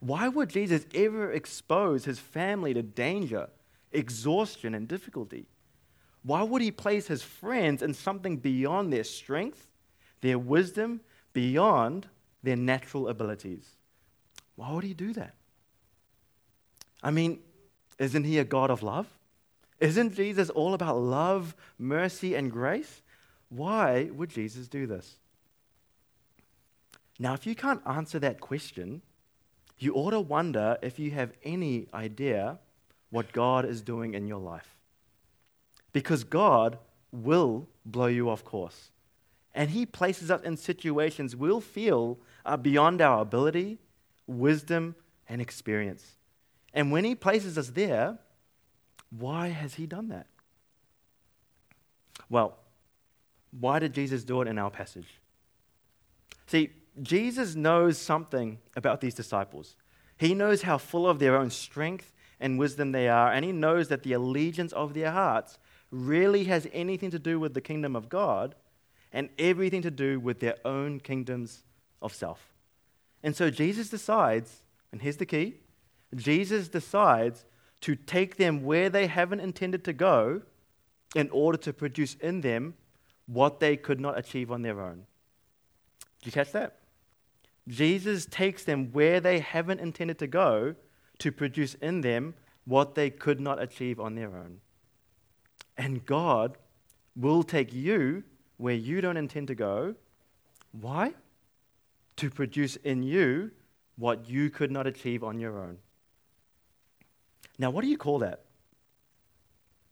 Why 0.00 0.28
would 0.28 0.50
Jesus 0.50 0.86
ever 0.94 1.32
expose 1.32 2.04
his 2.04 2.18
family 2.18 2.74
to 2.74 2.82
danger 2.82 3.48
exhaustion, 3.96 4.74
and 4.74 4.86
difficulty? 4.86 5.46
Why 6.22 6.42
would 6.42 6.62
he 6.62 6.70
place 6.70 7.06
his 7.06 7.22
friends 7.22 7.82
in 7.82 7.94
something 7.94 8.36
beyond 8.36 8.92
their 8.92 9.04
strength, 9.04 9.66
their 10.20 10.38
wisdom, 10.38 11.00
beyond 11.32 12.06
their 12.42 12.56
natural 12.56 13.08
abilities? 13.08 13.76
Why 14.56 14.72
would 14.72 14.84
he 14.84 14.94
do 14.94 15.12
that? 15.14 15.34
I 17.02 17.10
mean, 17.10 17.40
isn't 17.98 18.24
he 18.24 18.38
a 18.38 18.44
God 18.44 18.70
of 18.70 18.82
love? 18.82 19.06
Isn't 19.78 20.14
Jesus 20.14 20.50
all 20.50 20.74
about 20.74 20.98
love, 20.98 21.54
mercy, 21.78 22.34
and 22.34 22.50
grace? 22.50 23.02
Why 23.48 24.10
would 24.12 24.30
Jesus 24.30 24.68
do 24.68 24.86
this? 24.86 25.16
Now, 27.18 27.34
if 27.34 27.46
you 27.46 27.54
can't 27.54 27.82
answer 27.86 28.18
that 28.18 28.40
question, 28.40 29.02
you 29.78 29.94
ought 29.94 30.10
to 30.10 30.20
wonder 30.20 30.78
if 30.82 30.98
you 30.98 31.10
have 31.10 31.32
any 31.44 31.86
idea 31.92 32.58
what 33.10 33.32
God 33.32 33.64
is 33.64 33.82
doing 33.82 34.14
in 34.14 34.26
your 34.26 34.40
life. 34.40 34.76
Because 35.92 36.24
God 36.24 36.78
will 37.12 37.68
blow 37.84 38.06
you 38.06 38.28
off 38.28 38.44
course. 38.44 38.90
And 39.54 39.70
He 39.70 39.86
places 39.86 40.30
us 40.30 40.42
in 40.42 40.56
situations 40.56 41.34
we'll 41.34 41.60
feel 41.60 42.18
are 42.44 42.58
beyond 42.58 43.00
our 43.00 43.20
ability, 43.22 43.78
wisdom, 44.26 44.94
and 45.28 45.40
experience. 45.40 46.16
And 46.74 46.92
when 46.92 47.04
He 47.04 47.14
places 47.14 47.56
us 47.56 47.70
there, 47.70 48.18
why 49.10 49.48
has 49.48 49.74
He 49.74 49.86
done 49.86 50.08
that? 50.08 50.26
Well, 52.28 52.58
why 53.58 53.78
did 53.78 53.94
Jesus 53.94 54.24
do 54.24 54.42
it 54.42 54.48
in 54.48 54.58
our 54.58 54.70
passage? 54.70 55.20
See, 56.46 56.70
Jesus 57.02 57.54
knows 57.54 57.98
something 57.98 58.58
about 58.74 59.00
these 59.00 59.14
disciples. 59.14 59.76
He 60.18 60.34
knows 60.34 60.62
how 60.62 60.78
full 60.78 61.08
of 61.08 61.18
their 61.18 61.36
own 61.36 61.50
strength 61.50 62.12
and 62.40 62.58
wisdom 62.58 62.92
they 62.92 63.08
are, 63.08 63.32
and 63.32 63.44
he 63.44 63.52
knows 63.52 63.88
that 63.88 64.02
the 64.02 64.12
allegiance 64.12 64.72
of 64.72 64.94
their 64.94 65.10
hearts 65.10 65.58
really 65.90 66.44
has 66.44 66.66
anything 66.72 67.10
to 67.10 67.18
do 67.18 67.38
with 67.38 67.54
the 67.54 67.60
kingdom 67.60 67.94
of 67.94 68.08
God 68.08 68.54
and 69.12 69.28
everything 69.38 69.82
to 69.82 69.90
do 69.90 70.18
with 70.18 70.40
their 70.40 70.56
own 70.64 71.00
kingdoms 71.00 71.64
of 72.02 72.14
self. 72.14 72.52
And 73.22 73.34
so 73.34 73.50
Jesus 73.50 73.88
decides, 73.88 74.62
and 74.92 75.02
here's 75.02 75.16
the 75.16 75.26
key 75.26 75.56
Jesus 76.14 76.68
decides 76.68 77.44
to 77.80 77.94
take 77.94 78.36
them 78.36 78.62
where 78.62 78.88
they 78.88 79.06
haven't 79.06 79.40
intended 79.40 79.84
to 79.84 79.92
go 79.92 80.42
in 81.14 81.28
order 81.30 81.58
to 81.58 81.72
produce 81.72 82.14
in 82.16 82.40
them 82.40 82.74
what 83.26 83.60
they 83.60 83.76
could 83.76 84.00
not 84.00 84.18
achieve 84.18 84.52
on 84.52 84.62
their 84.62 84.80
own. 84.80 85.04
Did 86.20 86.26
you 86.26 86.32
catch 86.32 86.52
that? 86.52 86.78
Jesus 87.68 88.26
takes 88.26 88.64
them 88.64 88.92
where 88.92 89.20
they 89.20 89.40
haven't 89.40 89.80
intended 89.80 90.18
to 90.20 90.26
go 90.26 90.74
to 91.18 91.32
produce 91.32 91.74
in 91.74 92.00
them 92.00 92.34
what 92.64 92.94
they 92.94 93.10
could 93.10 93.40
not 93.40 93.60
achieve 93.60 93.98
on 93.98 94.14
their 94.14 94.36
own. 94.36 94.60
And 95.76 96.04
God 96.04 96.58
will 97.14 97.42
take 97.42 97.72
you 97.72 98.24
where 98.56 98.74
you 98.74 99.00
don't 99.00 99.16
intend 99.16 99.48
to 99.48 99.54
go. 99.54 99.94
Why? 100.72 101.14
To 102.16 102.30
produce 102.30 102.76
in 102.76 103.02
you 103.02 103.50
what 103.96 104.28
you 104.28 104.50
could 104.50 104.70
not 104.70 104.86
achieve 104.86 105.24
on 105.24 105.38
your 105.38 105.58
own. 105.58 105.78
Now, 107.58 107.70
what 107.70 107.82
do 107.82 107.88
you 107.88 107.96
call 107.96 108.18
that? 108.20 108.44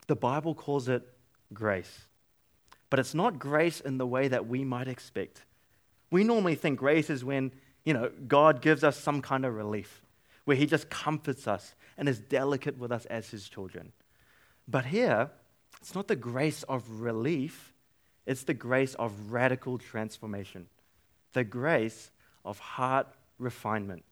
The 0.07 0.17
Bible 0.17 0.55
calls 0.55 0.89
it 0.89 1.03
grace. 1.53 2.07
But 2.91 2.99
it's 3.01 3.15
not 3.15 3.39
grace 3.39 3.81
in 3.81 3.99
the 3.99 4.07
way 4.07 4.29
that 4.29 4.47
we 4.47 4.65
might 4.65 4.89
expect. 4.89 5.45
We 6.11 6.25
normally 6.25 6.55
think 6.55 6.79
grace 6.79 7.11
is 7.11 7.25
when 7.25 7.53
you 7.85 7.93
know, 7.93 8.11
God 8.27 8.63
gives 8.63 8.83
us 8.83 8.99
some 8.99 9.23
kind 9.23 9.45
of 9.45 9.55
relief, 9.55 10.03
where 10.45 10.57
He 10.57 10.67
just 10.67 10.91
comforts 10.91 11.47
us 11.47 11.75
and 11.97 12.09
is 12.09 12.19
delicate 12.19 12.79
with 12.79 12.91
us 12.91 13.07
as 13.07 13.31
His 13.31 13.49
children. 13.49 13.93
But 14.67 14.87
here, 14.87 15.31
it's 15.81 15.95
not 15.95 16.09
the 16.09 16.17
grace 16.17 16.63
of 16.65 17.01
relief, 17.01 17.75
it's 18.27 18.45
the 18.45 18.55
grace 18.55 18.95
of 18.95 19.33
radical 19.33 19.79
transformation, 19.79 20.67
the 21.35 21.45
grace 21.45 22.11
of 22.45 22.59
heart 22.59 23.07
refinement. 23.39 24.05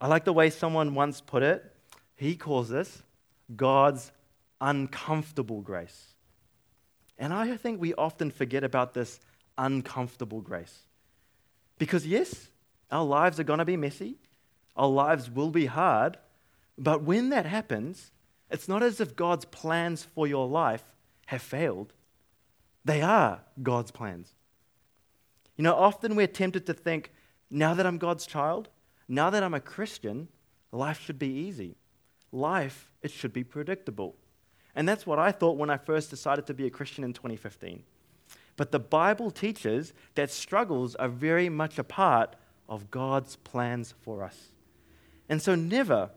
I 0.00 0.06
like 0.06 0.24
the 0.24 0.32
way 0.32 0.48
someone 0.50 0.94
once 0.94 1.20
put 1.20 1.42
it. 1.42 1.64
He 2.16 2.36
calls 2.36 2.68
this 2.68 3.02
God's 3.54 4.12
uncomfortable 4.60 5.60
grace. 5.60 6.14
And 7.18 7.32
I 7.32 7.56
think 7.56 7.80
we 7.80 7.94
often 7.94 8.30
forget 8.30 8.62
about 8.62 8.94
this 8.94 9.20
uncomfortable 9.56 10.40
grace. 10.40 10.84
Because, 11.78 12.06
yes, 12.06 12.48
our 12.90 13.04
lives 13.04 13.38
are 13.38 13.44
going 13.44 13.60
to 13.60 13.64
be 13.64 13.76
messy, 13.76 14.16
our 14.76 14.88
lives 14.88 15.30
will 15.30 15.50
be 15.50 15.66
hard, 15.66 16.18
but 16.76 17.02
when 17.02 17.30
that 17.30 17.46
happens, 17.46 18.12
it's 18.50 18.68
not 18.68 18.82
as 18.82 19.00
if 19.00 19.16
God's 19.16 19.44
plans 19.44 20.04
for 20.04 20.26
your 20.26 20.46
life 20.46 20.84
have 21.26 21.42
failed. 21.42 21.92
They 22.84 23.02
are 23.02 23.40
God's 23.62 23.90
plans. 23.90 24.34
You 25.56 25.64
know, 25.64 25.74
often 25.74 26.14
we're 26.14 26.26
tempted 26.26 26.66
to 26.66 26.74
think, 26.74 27.12
now 27.50 27.74
that 27.74 27.86
I'm 27.86 27.98
God's 27.98 28.26
child, 28.26 28.68
now 29.08 29.30
that 29.30 29.42
I'm 29.42 29.54
a 29.54 29.60
Christian, 29.60 30.28
life 30.70 31.00
should 31.00 31.18
be 31.18 31.28
easy. 31.28 31.76
Life, 32.30 32.90
it 33.02 33.10
should 33.10 33.32
be 33.32 33.44
predictable. 33.44 34.16
And 34.74 34.88
that's 34.88 35.06
what 35.06 35.18
I 35.18 35.32
thought 35.32 35.56
when 35.56 35.70
I 35.70 35.76
first 35.76 36.10
decided 36.10 36.46
to 36.46 36.54
be 36.54 36.66
a 36.66 36.70
Christian 36.70 37.02
in 37.02 37.12
2015. 37.12 37.82
But 38.58 38.72
the 38.72 38.80
Bible 38.80 39.30
teaches 39.30 39.94
that 40.16 40.32
struggles 40.32 40.96
are 40.96 41.08
very 41.08 41.48
much 41.48 41.78
a 41.78 41.84
part 41.84 42.34
of 42.68 42.90
God's 42.90 43.36
plans 43.36 43.94
for 44.00 44.24
us. 44.24 44.48
And 45.28 45.40
so 45.40 45.54
never, 45.54 46.10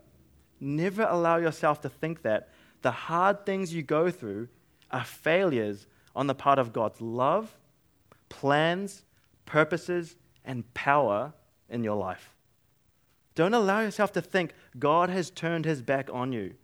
never 0.59 1.03
allow 1.03 1.37
yourself 1.37 1.81
to 1.81 1.89
think 1.89 2.23
that 2.23 2.49
the 2.81 2.89
hard 2.89 3.45
things 3.45 3.75
you 3.75 3.83
go 3.83 4.09
through 4.09 4.47
are 4.89 5.03
failures 5.03 5.85
on 6.15 6.25
the 6.25 6.33
part 6.33 6.57
of 6.57 6.73
God's 6.73 6.99
love, 6.99 7.55
plans, 8.27 9.03
purposes, 9.45 10.15
and 10.43 10.73
power 10.73 11.33
in 11.69 11.83
your 11.83 11.95
life. 11.95 12.33
Don't 13.35 13.53
allow 13.53 13.81
yourself 13.81 14.11
to 14.13 14.21
think 14.21 14.55
God 14.79 15.11
has 15.11 15.29
turned 15.29 15.65
his 15.65 15.83
back 15.83 16.09
on 16.11 16.33
you. 16.33 16.55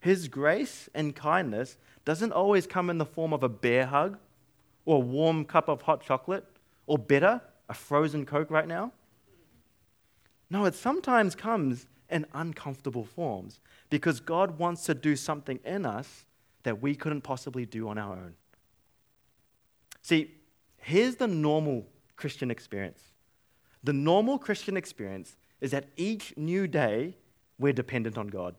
His 0.00 0.28
grace 0.28 0.90
and 0.94 1.16
kindness 1.16 1.78
doesn't 2.04 2.32
always 2.32 2.66
come 2.66 2.90
in 2.90 2.98
the 2.98 3.06
form 3.06 3.32
of 3.32 3.42
a 3.42 3.48
bear 3.48 3.86
hug 3.86 4.18
or 4.84 4.96
a 4.96 5.00
warm 5.00 5.44
cup 5.44 5.68
of 5.68 5.82
hot 5.82 6.02
chocolate, 6.02 6.44
or 6.86 6.98
better, 6.98 7.40
a 7.68 7.74
frozen 7.74 8.26
Coke 8.26 8.50
right 8.50 8.68
now. 8.68 8.92
No, 10.50 10.64
it 10.66 10.74
sometimes 10.74 11.34
comes 11.34 11.86
in 12.10 12.26
uncomfortable 12.34 13.04
forms 13.04 13.60
because 13.90 14.20
God 14.20 14.58
wants 14.58 14.84
to 14.84 14.94
do 14.94 15.16
something 15.16 15.58
in 15.64 15.86
us 15.86 16.26
that 16.62 16.80
we 16.82 16.94
couldn't 16.94 17.22
possibly 17.22 17.64
do 17.66 17.88
on 17.88 17.98
our 17.98 18.12
own. 18.12 18.34
See, 20.02 20.32
here's 20.76 21.16
the 21.16 21.26
normal 21.26 21.86
Christian 22.16 22.50
experience 22.50 23.00
the 23.82 23.92
normal 23.92 24.38
Christian 24.38 24.76
experience 24.78 25.36
is 25.60 25.70
that 25.72 25.88
each 25.96 26.34
new 26.38 26.66
day 26.66 27.16
we're 27.58 27.72
dependent 27.72 28.16
on 28.16 28.28
God. 28.28 28.54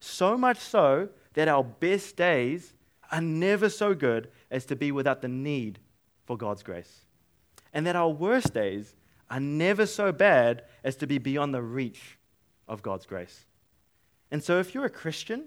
So 0.00 0.36
much 0.36 0.58
so 0.58 1.08
that 1.34 1.46
our 1.48 1.62
best 1.62 2.16
days 2.16 2.74
are 3.10 3.20
never 3.20 3.68
so 3.68 3.94
good 3.94 4.28
as 4.50 4.64
to 4.66 4.76
be 4.76 4.92
without 4.92 5.22
the 5.22 5.28
need 5.28 5.78
for 6.24 6.36
God's 6.36 6.62
grace. 6.62 7.04
And 7.72 7.86
that 7.86 7.96
our 7.96 8.08
worst 8.08 8.54
days 8.54 8.94
are 9.30 9.40
never 9.40 9.86
so 9.86 10.12
bad 10.12 10.64
as 10.84 10.96
to 10.96 11.06
be 11.06 11.18
beyond 11.18 11.54
the 11.54 11.62
reach 11.62 12.18
of 12.68 12.82
God's 12.82 13.06
grace. 13.06 13.46
And 14.30 14.42
so 14.42 14.58
if 14.58 14.74
you're 14.74 14.84
a 14.84 14.90
Christian, 14.90 15.44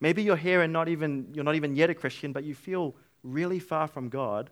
maybe 0.00 0.22
you're 0.22 0.36
here 0.36 0.62
and 0.62 0.72
not 0.72 0.88
even, 0.88 1.28
you're 1.34 1.44
not 1.44 1.54
even 1.54 1.76
yet 1.76 1.90
a 1.90 1.94
Christian, 1.94 2.32
but 2.32 2.44
you 2.44 2.54
feel 2.54 2.94
really 3.22 3.58
far 3.58 3.86
from 3.86 4.08
God, 4.08 4.50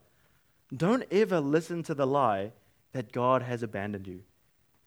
don't 0.74 1.04
ever 1.10 1.40
listen 1.40 1.82
to 1.84 1.94
the 1.94 2.06
lie 2.06 2.52
that 2.92 3.12
God 3.12 3.42
has 3.42 3.62
abandoned 3.62 4.06
you, 4.06 4.20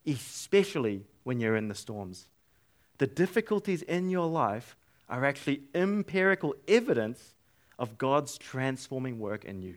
especially 0.05 1.05
when 1.23 1.39
you're 1.39 1.55
in 1.55 1.67
the 1.67 1.75
storms. 1.75 2.27
The 2.97 3.07
difficulties 3.07 3.81
in 3.81 4.09
your 4.09 4.27
life 4.27 4.75
are 5.09 5.25
actually 5.25 5.61
empirical 5.73 6.55
evidence 6.67 7.35
of 7.81 7.97
God's 7.97 8.37
transforming 8.37 9.17
work 9.17 9.43
in 9.43 9.63
you. 9.63 9.75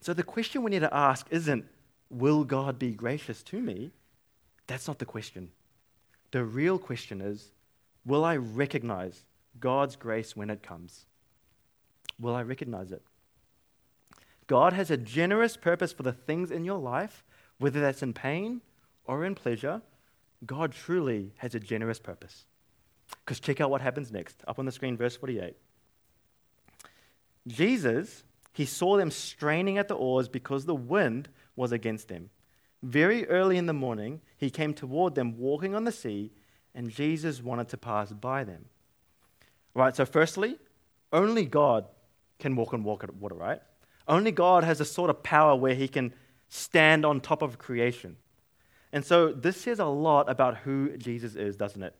So 0.00 0.14
the 0.14 0.22
question 0.22 0.62
we 0.62 0.70
need 0.70 0.78
to 0.80 0.94
ask 0.94 1.26
isn't, 1.30 1.66
will 2.08 2.42
God 2.42 2.78
be 2.78 2.92
gracious 2.92 3.42
to 3.44 3.60
me? 3.60 3.90
That's 4.66 4.88
not 4.88 4.98
the 4.98 5.04
question. 5.04 5.50
The 6.30 6.42
real 6.42 6.78
question 6.78 7.20
is, 7.20 7.52
will 8.06 8.24
I 8.24 8.38
recognize 8.38 9.26
God's 9.60 9.94
grace 9.94 10.34
when 10.34 10.48
it 10.48 10.62
comes? 10.62 11.04
Will 12.18 12.34
I 12.34 12.42
recognize 12.42 12.92
it? 12.92 13.02
God 14.46 14.72
has 14.72 14.90
a 14.90 14.96
generous 14.96 15.54
purpose 15.54 15.92
for 15.92 16.02
the 16.02 16.14
things 16.14 16.50
in 16.50 16.64
your 16.64 16.78
life, 16.78 17.24
whether 17.58 17.82
that's 17.82 18.02
in 18.02 18.14
pain 18.14 18.62
or 19.04 19.26
in 19.26 19.34
pleasure. 19.34 19.82
God 20.46 20.72
truly 20.72 21.32
has 21.38 21.54
a 21.54 21.60
generous 21.60 21.98
purpose. 21.98 22.46
Because 23.22 23.38
check 23.38 23.60
out 23.60 23.70
what 23.70 23.82
happens 23.82 24.10
next. 24.10 24.42
Up 24.48 24.58
on 24.58 24.64
the 24.64 24.72
screen, 24.72 24.96
verse 24.96 25.14
48. 25.14 25.54
Jesus, 27.48 28.24
he 28.52 28.64
saw 28.64 28.96
them 28.96 29.10
straining 29.10 29.78
at 29.78 29.88
the 29.88 29.94
oars 29.94 30.28
because 30.28 30.64
the 30.64 30.74
wind 30.74 31.28
was 31.56 31.72
against 31.72 32.08
them. 32.08 32.30
Very 32.82 33.26
early 33.28 33.56
in 33.56 33.66
the 33.66 33.72
morning, 33.72 34.20
he 34.36 34.50
came 34.50 34.72
toward 34.72 35.14
them 35.14 35.36
walking 35.36 35.74
on 35.74 35.84
the 35.84 35.92
sea, 35.92 36.30
and 36.74 36.90
Jesus 36.90 37.42
wanted 37.42 37.68
to 37.70 37.76
pass 37.76 38.12
by 38.12 38.44
them. 38.44 38.66
Right? 39.74 39.96
So, 39.96 40.04
firstly, 40.04 40.58
only 41.12 41.44
God 41.44 41.86
can 42.38 42.54
walk 42.54 42.72
on 42.72 42.84
water, 42.84 43.34
right? 43.34 43.60
Only 44.06 44.30
God 44.30 44.64
has 44.64 44.80
a 44.80 44.84
sort 44.84 45.10
of 45.10 45.22
power 45.22 45.56
where 45.56 45.74
he 45.74 45.88
can 45.88 46.12
stand 46.48 47.04
on 47.04 47.20
top 47.20 47.42
of 47.42 47.58
creation. 47.58 48.16
And 48.92 49.04
so, 49.04 49.32
this 49.32 49.60
says 49.60 49.80
a 49.80 49.86
lot 49.86 50.30
about 50.30 50.58
who 50.58 50.96
Jesus 50.96 51.34
is, 51.34 51.56
doesn't 51.56 51.82
it? 51.82 51.94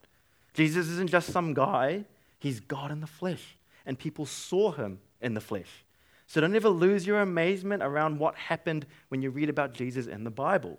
Jesus 0.54 0.88
isn't 0.88 1.10
just 1.10 1.30
some 1.30 1.54
guy, 1.54 2.04
he's 2.38 2.60
God 2.60 2.90
in 2.90 3.00
the 3.00 3.06
flesh. 3.06 3.56
And 3.84 3.98
people 3.98 4.26
saw 4.26 4.72
him 4.72 5.00
in 5.20 5.34
the 5.34 5.40
flesh. 5.40 5.84
So, 6.26 6.40
don't 6.40 6.54
ever 6.54 6.68
lose 6.68 7.06
your 7.06 7.20
amazement 7.20 7.82
around 7.82 8.18
what 8.18 8.34
happened 8.34 8.86
when 9.08 9.22
you 9.22 9.30
read 9.30 9.48
about 9.48 9.72
Jesus 9.72 10.06
in 10.06 10.24
the 10.24 10.30
Bible. 10.30 10.78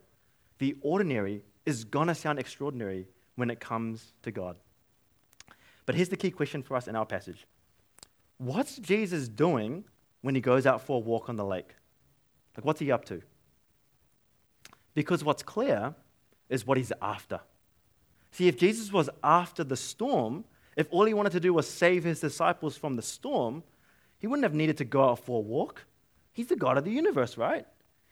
The 0.59 0.77
ordinary 0.81 1.43
is 1.65 1.83
going 1.83 2.07
to 2.07 2.15
sound 2.15 2.37
extraordinary 2.37 3.07
when 3.35 3.49
it 3.49 3.59
comes 3.59 4.13
to 4.23 4.31
God. 4.31 4.57
But 5.85 5.95
here's 5.95 6.09
the 6.09 6.17
key 6.17 6.29
question 6.29 6.61
for 6.61 6.75
us 6.75 6.87
in 6.87 6.95
our 6.95 7.05
passage 7.05 7.45
What's 8.37 8.77
Jesus 8.77 9.27
doing 9.27 9.85
when 10.21 10.35
he 10.35 10.41
goes 10.41 10.67
out 10.67 10.81
for 10.81 10.97
a 10.97 10.99
walk 10.99 11.29
on 11.29 11.35
the 11.35 11.45
lake? 11.45 11.73
Like, 12.55 12.65
what's 12.65 12.79
he 12.79 12.91
up 12.91 13.05
to? 13.05 13.21
Because 14.93 15.23
what's 15.23 15.43
clear 15.43 15.95
is 16.49 16.67
what 16.67 16.77
he's 16.77 16.91
after. 17.01 17.39
See, 18.31 18.47
if 18.47 18.57
Jesus 18.57 18.91
was 18.91 19.09
after 19.23 19.63
the 19.63 19.77
storm, 19.77 20.45
if 20.75 20.87
all 20.91 21.05
he 21.05 21.13
wanted 21.13 21.31
to 21.31 21.39
do 21.39 21.53
was 21.53 21.67
save 21.67 22.03
his 22.03 22.19
disciples 22.19 22.77
from 22.77 22.95
the 22.95 23.01
storm, 23.01 23.63
he 24.19 24.27
wouldn't 24.27 24.43
have 24.43 24.53
needed 24.53 24.77
to 24.77 24.85
go 24.85 25.09
out 25.09 25.19
for 25.19 25.39
a 25.39 25.41
walk. 25.41 25.85
He's 26.31 26.47
the 26.47 26.55
God 26.55 26.77
of 26.77 26.85
the 26.85 26.91
universe, 26.91 27.37
right? 27.37 27.65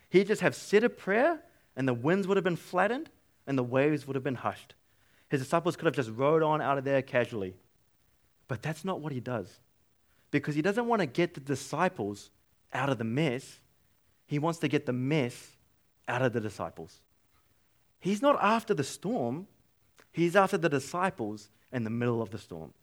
He'd 0.09 0.27
just 0.27 0.41
have 0.41 0.55
said 0.55 0.83
a 0.83 0.89
prayer, 0.89 1.43
and 1.75 1.87
the 1.87 1.93
winds 1.93 2.27
would 2.27 2.37
have 2.37 2.43
been 2.43 2.55
flattened, 2.55 3.09
and 3.45 3.57
the 3.57 3.63
waves 3.63 4.07
would 4.07 4.15
have 4.15 4.23
been 4.23 4.35
hushed. 4.35 4.73
His 5.29 5.41
disciples 5.41 5.75
could 5.75 5.85
have 5.85 5.95
just 5.95 6.09
rode 6.09 6.41
on 6.41 6.61
out 6.61 6.77
of 6.77 6.85
there 6.85 7.01
casually. 7.01 7.55
But 8.47 8.61
that's 8.61 8.85
not 8.85 9.01
what 9.01 9.11
he 9.11 9.19
does. 9.19 9.59
Because 10.31 10.55
he 10.55 10.61
doesn't 10.61 10.87
want 10.87 11.01
to 11.01 11.05
get 11.05 11.33
the 11.33 11.39
disciples 11.41 12.29
out 12.73 12.89
of 12.89 12.97
the 12.97 13.03
mess, 13.03 13.59
he 14.25 14.39
wants 14.39 14.59
to 14.59 14.67
get 14.67 14.85
the 14.85 14.93
mess 14.93 15.57
out 16.07 16.21
of 16.21 16.33
the 16.33 16.39
disciples. 16.39 17.01
He's 17.99 18.21
not 18.21 18.37
after 18.41 18.73
the 18.73 18.83
storm, 18.83 19.47
he's 20.11 20.35
after 20.35 20.57
the 20.57 20.69
disciples 20.69 21.49
in 21.71 21.83
the 21.83 21.89
middle 21.89 22.21
of 22.21 22.29
the 22.29 22.37
storm. 22.37 22.73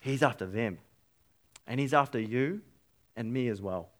He's 0.00 0.22
after 0.22 0.46
them. 0.46 0.78
And 1.68 1.78
he's 1.78 1.94
after 1.94 2.18
you 2.18 2.62
and 3.14 3.32
me 3.32 3.46
as 3.46 3.62
well. 3.62 3.90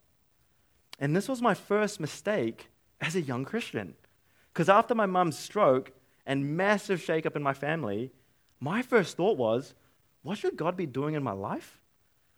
And 0.99 1.15
this 1.15 1.29
was 1.29 1.41
my 1.41 1.53
first 1.53 2.01
mistake 2.01 2.67
as 2.99 3.15
a 3.15 3.21
young 3.21 3.45
Christian. 3.45 3.93
Because 4.51 4.67
after 4.67 4.93
my 4.93 5.05
mum's 5.05 5.39
stroke 5.39 5.91
and 6.25 6.57
massive 6.57 6.99
shakeup 6.99 7.35
in 7.37 7.43
my 7.43 7.53
family, 7.53 8.11
my 8.59 8.81
first 8.81 9.15
thought 9.15 9.37
was, 9.37 9.73
what 10.23 10.37
should 10.37 10.57
God 10.57 10.75
be 10.75 10.85
doing 10.85 11.13
in 11.13 11.23
my 11.23 11.31
life? 11.31 11.79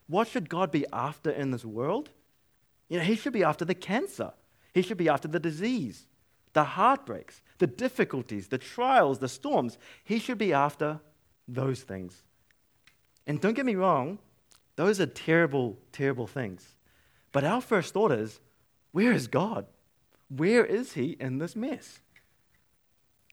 What 0.07 0.27
should 0.27 0.49
God 0.49 0.69
be 0.69 0.85
after 0.93 1.31
in 1.31 1.51
this 1.51 1.65
world? 1.65 2.09
You 2.89 2.97
know, 2.97 3.03
He 3.03 3.15
should 3.15 3.33
be 3.33 3.43
after 3.43 3.65
the 3.65 3.73
cancer. 3.73 4.33
He 4.73 4.81
should 4.81 4.97
be 4.97 5.09
after 5.09 5.27
the 5.27 5.39
disease, 5.39 6.05
the 6.53 6.63
heartbreaks, 6.63 7.41
the 7.57 7.67
difficulties, 7.67 8.49
the 8.49 8.57
trials, 8.57 9.19
the 9.19 9.29
storms. 9.29 9.77
He 10.03 10.19
should 10.19 10.37
be 10.37 10.53
after 10.53 10.99
those 11.47 11.81
things. 11.81 12.23
And 13.25 13.39
don't 13.39 13.55
get 13.55 13.65
me 13.65 13.75
wrong, 13.75 14.19
those 14.75 14.99
are 14.99 15.05
terrible, 15.05 15.77
terrible 15.91 16.27
things. 16.27 16.75
But 17.31 17.43
our 17.43 17.61
first 17.61 17.93
thought 17.93 18.11
is 18.11 18.39
where 18.91 19.11
is 19.11 19.27
God? 19.27 19.65
Where 20.29 20.65
is 20.65 20.93
He 20.93 21.17
in 21.19 21.37
this 21.37 21.55
mess? 21.55 21.99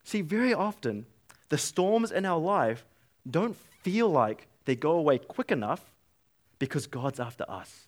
See, 0.04 0.22
very 0.22 0.54
often, 0.54 1.06
the 1.48 1.58
storms 1.58 2.10
in 2.10 2.24
our 2.24 2.38
life 2.38 2.84
don't 3.28 3.56
feel 3.82 4.08
like 4.08 4.48
they 4.64 4.76
go 4.76 4.92
away 4.92 5.18
quick 5.18 5.50
enough 5.50 5.92
because 6.58 6.86
God's 6.86 7.20
after 7.20 7.44
us. 7.48 7.86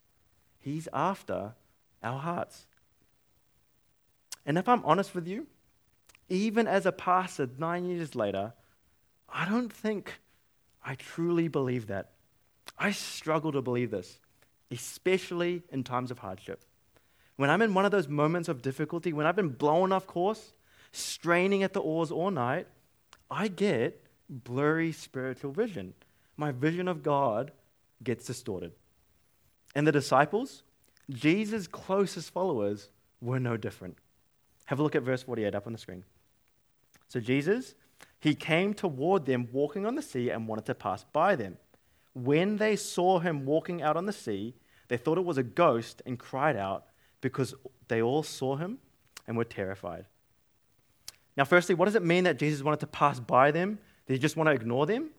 He's 0.58 0.88
after 0.92 1.54
our 2.02 2.18
hearts. 2.18 2.66
And 4.46 4.58
if 4.58 4.68
I'm 4.68 4.84
honest 4.84 5.14
with 5.14 5.26
you, 5.26 5.46
even 6.28 6.66
as 6.66 6.86
a 6.86 6.92
pastor 6.92 7.48
nine 7.58 7.84
years 7.84 8.14
later, 8.14 8.52
I 9.28 9.48
don't 9.48 9.72
think 9.72 10.20
I 10.84 10.94
truly 10.94 11.48
believe 11.48 11.88
that. 11.88 12.12
I 12.80 12.92
struggle 12.92 13.52
to 13.52 13.60
believe 13.60 13.90
this, 13.90 14.18
especially 14.70 15.62
in 15.70 15.84
times 15.84 16.10
of 16.10 16.18
hardship. 16.18 16.64
When 17.36 17.50
I'm 17.50 17.60
in 17.60 17.74
one 17.74 17.84
of 17.84 17.90
those 17.90 18.08
moments 18.08 18.48
of 18.48 18.62
difficulty, 18.62 19.12
when 19.12 19.26
I've 19.26 19.36
been 19.36 19.50
blown 19.50 19.92
off 19.92 20.06
course, 20.06 20.52
straining 20.92 21.62
at 21.62 21.74
the 21.74 21.80
oars 21.80 22.10
all 22.10 22.30
night, 22.30 22.66
I 23.30 23.48
get 23.48 24.02
blurry 24.28 24.92
spiritual 24.92 25.52
vision. 25.52 25.92
My 26.38 26.52
vision 26.52 26.88
of 26.88 27.02
God 27.02 27.52
gets 28.02 28.24
distorted. 28.24 28.72
And 29.74 29.86
the 29.86 29.92
disciples, 29.92 30.62
Jesus' 31.10 31.66
closest 31.66 32.32
followers, 32.32 32.88
were 33.20 33.38
no 33.38 33.58
different. 33.58 33.98
Have 34.66 34.78
a 34.78 34.82
look 34.82 34.96
at 34.96 35.02
verse 35.02 35.22
48 35.22 35.54
up 35.54 35.66
on 35.66 35.72
the 35.72 35.78
screen. 35.78 36.04
So, 37.08 37.20
Jesus, 37.20 37.74
he 38.20 38.34
came 38.34 38.72
toward 38.72 39.26
them 39.26 39.48
walking 39.52 39.84
on 39.84 39.96
the 39.96 40.02
sea 40.02 40.30
and 40.30 40.48
wanted 40.48 40.64
to 40.66 40.74
pass 40.74 41.04
by 41.12 41.36
them. 41.36 41.58
When 42.14 42.56
they 42.56 42.76
saw 42.76 43.18
him 43.18 43.46
walking 43.46 43.82
out 43.82 43.96
on 43.96 44.06
the 44.06 44.12
sea, 44.12 44.54
they 44.88 44.96
thought 44.96 45.18
it 45.18 45.24
was 45.24 45.38
a 45.38 45.42
ghost 45.42 46.02
and 46.04 46.18
cried 46.18 46.56
out 46.56 46.86
because 47.20 47.54
they 47.88 48.02
all 48.02 48.22
saw 48.22 48.56
him 48.56 48.78
and 49.26 49.36
were 49.36 49.44
terrified. 49.44 50.06
Now, 51.36 51.44
firstly, 51.44 51.74
what 51.74 51.84
does 51.84 51.94
it 51.94 52.02
mean 52.02 52.24
that 52.24 52.38
Jesus 52.38 52.62
wanted 52.62 52.80
to 52.80 52.86
pass 52.86 53.20
by 53.20 53.50
them? 53.50 53.78
Did 54.06 54.14
he 54.14 54.18
just 54.18 54.36
want 54.36 54.48
to 54.48 54.52
ignore 54.52 54.86
them? 54.86 55.10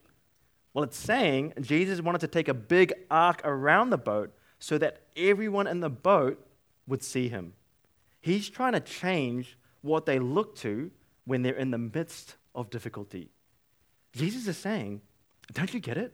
Well, 0.73 0.83
it's 0.83 0.97
saying 0.97 1.53
Jesus 1.61 2.01
wanted 2.01 2.21
to 2.21 2.27
take 2.27 2.47
a 2.47 2.53
big 2.53 2.93
arc 3.09 3.41
around 3.45 3.89
the 3.89 3.97
boat 3.97 4.33
so 4.59 4.77
that 4.77 5.01
everyone 5.15 5.67
in 5.67 5.79
the 5.79 5.89
boat 5.89 6.45
would 6.87 7.03
see 7.03 7.29
him. 7.29 7.53
He's 8.21 8.49
trying 8.49 8.73
to 8.73 8.79
change 8.79 9.57
what 9.81 10.05
they 10.05 10.19
look 10.19 10.55
to 10.57 10.91
when 11.25 11.41
they're 11.41 11.53
in 11.53 11.71
the 11.71 11.77
midst 11.77 12.35
of 12.53 12.69
difficulty. 12.69 13.29
Jesus 14.13 14.47
is 14.47 14.57
saying, 14.57 15.01
Don't 15.53 15.73
you 15.73 15.79
get 15.79 15.97
it? 15.97 16.13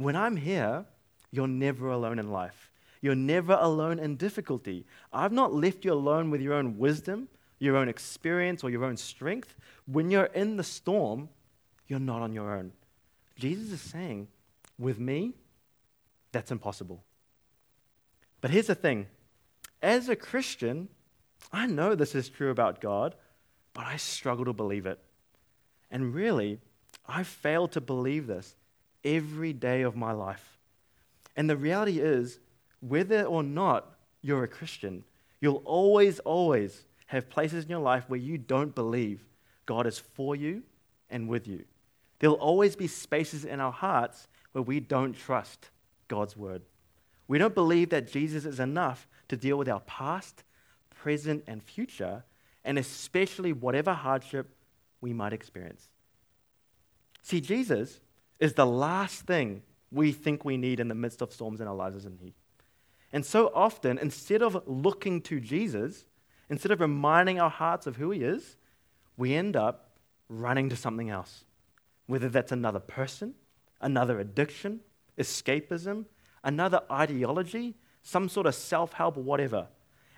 When 0.00 0.16
I'm 0.16 0.36
here, 0.36 0.86
you're 1.30 1.46
never 1.46 1.90
alone 1.90 2.18
in 2.18 2.32
life. 2.32 2.70
You're 3.02 3.14
never 3.14 3.58
alone 3.60 3.98
in 3.98 4.16
difficulty. 4.16 4.86
I've 5.12 5.30
not 5.30 5.52
left 5.52 5.84
you 5.84 5.92
alone 5.92 6.30
with 6.30 6.40
your 6.40 6.54
own 6.54 6.78
wisdom, 6.78 7.28
your 7.58 7.76
own 7.76 7.86
experience, 7.86 8.64
or 8.64 8.70
your 8.70 8.86
own 8.86 8.96
strength. 8.96 9.54
When 9.86 10.10
you're 10.10 10.24
in 10.24 10.56
the 10.56 10.64
storm, 10.64 11.28
you're 11.86 11.98
not 11.98 12.22
on 12.22 12.32
your 12.32 12.56
own. 12.56 12.72
Jesus 13.36 13.72
is 13.72 13.80
saying, 13.82 14.28
with 14.78 14.98
me, 14.98 15.34
that's 16.32 16.50
impossible. 16.50 17.04
But 18.40 18.52
here's 18.52 18.68
the 18.68 18.74
thing 18.74 19.06
as 19.82 20.08
a 20.08 20.16
Christian, 20.16 20.88
I 21.52 21.66
know 21.66 21.94
this 21.94 22.14
is 22.14 22.30
true 22.30 22.50
about 22.50 22.80
God, 22.80 23.16
but 23.74 23.84
I 23.84 23.98
struggle 23.98 24.46
to 24.46 24.54
believe 24.54 24.86
it. 24.86 24.98
And 25.90 26.14
really, 26.14 26.58
I 27.06 27.22
fail 27.22 27.68
to 27.68 27.82
believe 27.82 28.26
this 28.26 28.56
every 29.04 29.52
day 29.52 29.82
of 29.82 29.96
my 29.96 30.12
life. 30.12 30.58
And 31.36 31.48
the 31.48 31.56
reality 31.56 32.00
is, 32.00 32.38
whether 32.80 33.24
or 33.24 33.42
not 33.42 33.94
you're 34.22 34.44
a 34.44 34.48
Christian, 34.48 35.04
you'll 35.40 35.62
always, 35.64 36.18
always 36.20 36.84
have 37.06 37.28
places 37.28 37.64
in 37.64 37.70
your 37.70 37.80
life 37.80 38.04
where 38.08 38.20
you 38.20 38.38
don't 38.38 38.74
believe 38.74 39.24
God 39.66 39.86
is 39.86 39.98
for 39.98 40.36
you 40.36 40.62
and 41.08 41.28
with 41.28 41.46
you. 41.46 41.64
There'll 42.18 42.36
always 42.36 42.76
be 42.76 42.86
spaces 42.86 43.44
in 43.44 43.60
our 43.60 43.72
hearts 43.72 44.28
where 44.52 44.62
we 44.62 44.80
don't 44.80 45.14
trust 45.14 45.70
God's 46.08 46.36
word. 46.36 46.62
We 47.28 47.38
don't 47.38 47.54
believe 47.54 47.90
that 47.90 48.10
Jesus 48.10 48.44
is 48.44 48.60
enough 48.60 49.06
to 49.28 49.36
deal 49.36 49.56
with 49.56 49.68
our 49.68 49.80
past, 49.80 50.42
present, 50.90 51.44
and 51.46 51.62
future, 51.62 52.24
and 52.64 52.78
especially 52.78 53.52
whatever 53.52 53.94
hardship 53.94 54.48
we 55.00 55.12
might 55.12 55.32
experience. 55.32 55.88
See, 57.22 57.40
Jesus 57.40 58.00
is 58.40 58.54
the 58.54 58.66
last 58.66 59.26
thing 59.26 59.62
we 59.92 60.12
think 60.12 60.44
we 60.44 60.56
need 60.56 60.80
in 60.80 60.88
the 60.88 60.94
midst 60.94 61.20
of 61.20 61.32
storms 61.32 61.60
in 61.60 61.68
our 61.68 61.74
lives, 61.74 61.96
isn't 61.96 62.20
he? 62.20 62.34
And 63.12 63.24
so 63.24 63.50
often, 63.54 63.98
instead 63.98 64.42
of 64.42 64.62
looking 64.66 65.20
to 65.22 65.40
Jesus, 65.40 66.06
instead 66.48 66.72
of 66.72 66.80
reminding 66.80 67.40
our 67.40 67.50
hearts 67.50 67.86
of 67.86 67.96
who 67.96 68.10
he 68.10 68.22
is, 68.22 68.56
we 69.16 69.34
end 69.34 69.56
up 69.56 69.90
running 70.28 70.68
to 70.70 70.76
something 70.76 71.10
else. 71.10 71.44
Whether 72.06 72.28
that's 72.28 72.52
another 72.52 72.80
person, 72.80 73.34
another 73.80 74.20
addiction, 74.20 74.80
escapism, 75.18 76.06
another 76.42 76.82
ideology, 76.90 77.74
some 78.02 78.28
sort 78.28 78.46
of 78.46 78.54
self 78.54 78.92
help 78.92 79.16
or 79.16 79.22
whatever. 79.22 79.66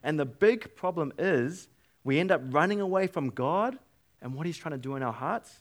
And 0.02 0.18
the 0.18 0.26
big 0.26 0.76
problem 0.76 1.12
is 1.18 1.68
we 2.04 2.18
end 2.18 2.30
up 2.30 2.42
running 2.50 2.80
away 2.80 3.06
from 3.06 3.30
God 3.30 3.78
and 4.20 4.34
what 4.34 4.46
He's 4.46 4.56
trying 4.56 4.72
to 4.72 4.78
do 4.78 4.96
in 4.96 5.02
our 5.02 5.12
hearts. 5.12 5.60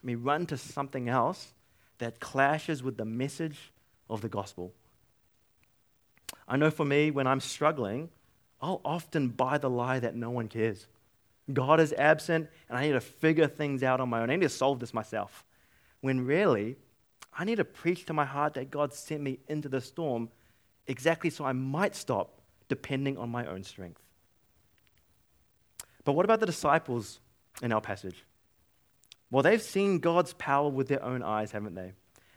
And 0.00 0.08
we 0.08 0.14
run 0.16 0.46
to 0.46 0.56
something 0.56 1.08
else 1.08 1.52
that 1.98 2.20
clashes 2.20 2.82
with 2.82 2.96
the 2.96 3.04
message 3.04 3.72
of 4.08 4.20
the 4.20 4.28
gospel. 4.28 4.72
I 6.48 6.56
know 6.56 6.70
for 6.70 6.84
me, 6.84 7.10
when 7.10 7.26
I'm 7.26 7.40
struggling, 7.40 8.10
I'll 8.60 8.80
often 8.84 9.28
buy 9.28 9.58
the 9.58 9.70
lie 9.70 9.98
that 10.00 10.14
no 10.14 10.30
one 10.30 10.48
cares. 10.48 10.86
God 11.52 11.80
is 11.80 11.92
absent, 11.94 12.48
and 12.68 12.78
I 12.78 12.86
need 12.86 12.92
to 12.92 13.00
figure 13.00 13.46
things 13.46 13.82
out 13.82 14.00
on 14.00 14.08
my 14.08 14.22
own. 14.22 14.30
I 14.30 14.36
need 14.36 14.42
to 14.42 14.48
solve 14.48 14.80
this 14.80 14.94
myself. 14.94 15.44
When 16.00 16.24
really, 16.24 16.76
I 17.36 17.44
need 17.44 17.56
to 17.56 17.64
preach 17.64 18.04
to 18.06 18.12
my 18.12 18.24
heart 18.24 18.54
that 18.54 18.70
God 18.70 18.92
sent 18.92 19.22
me 19.22 19.38
into 19.48 19.68
the 19.68 19.80
storm 19.80 20.28
exactly 20.86 21.30
so 21.30 21.44
I 21.44 21.52
might 21.52 21.94
stop 21.94 22.40
depending 22.68 23.16
on 23.16 23.30
my 23.30 23.46
own 23.46 23.62
strength. 23.62 24.00
But 26.04 26.12
what 26.12 26.24
about 26.24 26.40
the 26.40 26.46
disciples 26.46 27.20
in 27.62 27.72
our 27.72 27.80
passage? 27.80 28.24
Well, 29.32 29.42
they've 29.42 29.62
seen 29.62 29.98
God's 29.98 30.34
power 30.34 30.68
with 30.68 30.88
their 30.88 31.02
own 31.02 31.22
eyes, 31.22 31.52
haven't 31.52 31.74
they? 31.74 31.94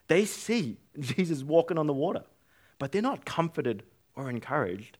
They 0.07 0.23
see 0.23 0.77
Jesus 0.99 1.43
walking 1.43 1.77
on 1.77 1.87
the 1.87 1.93
water, 1.93 2.23
but 2.79 2.91
they're 2.91 3.01
not 3.01 3.25
comforted 3.25 3.83
or 4.15 4.29
encouraged. 4.29 4.97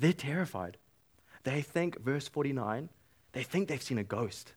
They're 0.00 0.14
terrified. 0.14 0.78
They 1.44 1.60
think, 1.60 2.00
verse 2.00 2.28
49, 2.28 2.88
they 3.32 3.42
think 3.42 3.68
they've 3.68 3.82
seen 3.82 3.98
a 3.98 4.04
ghost. 4.04 4.54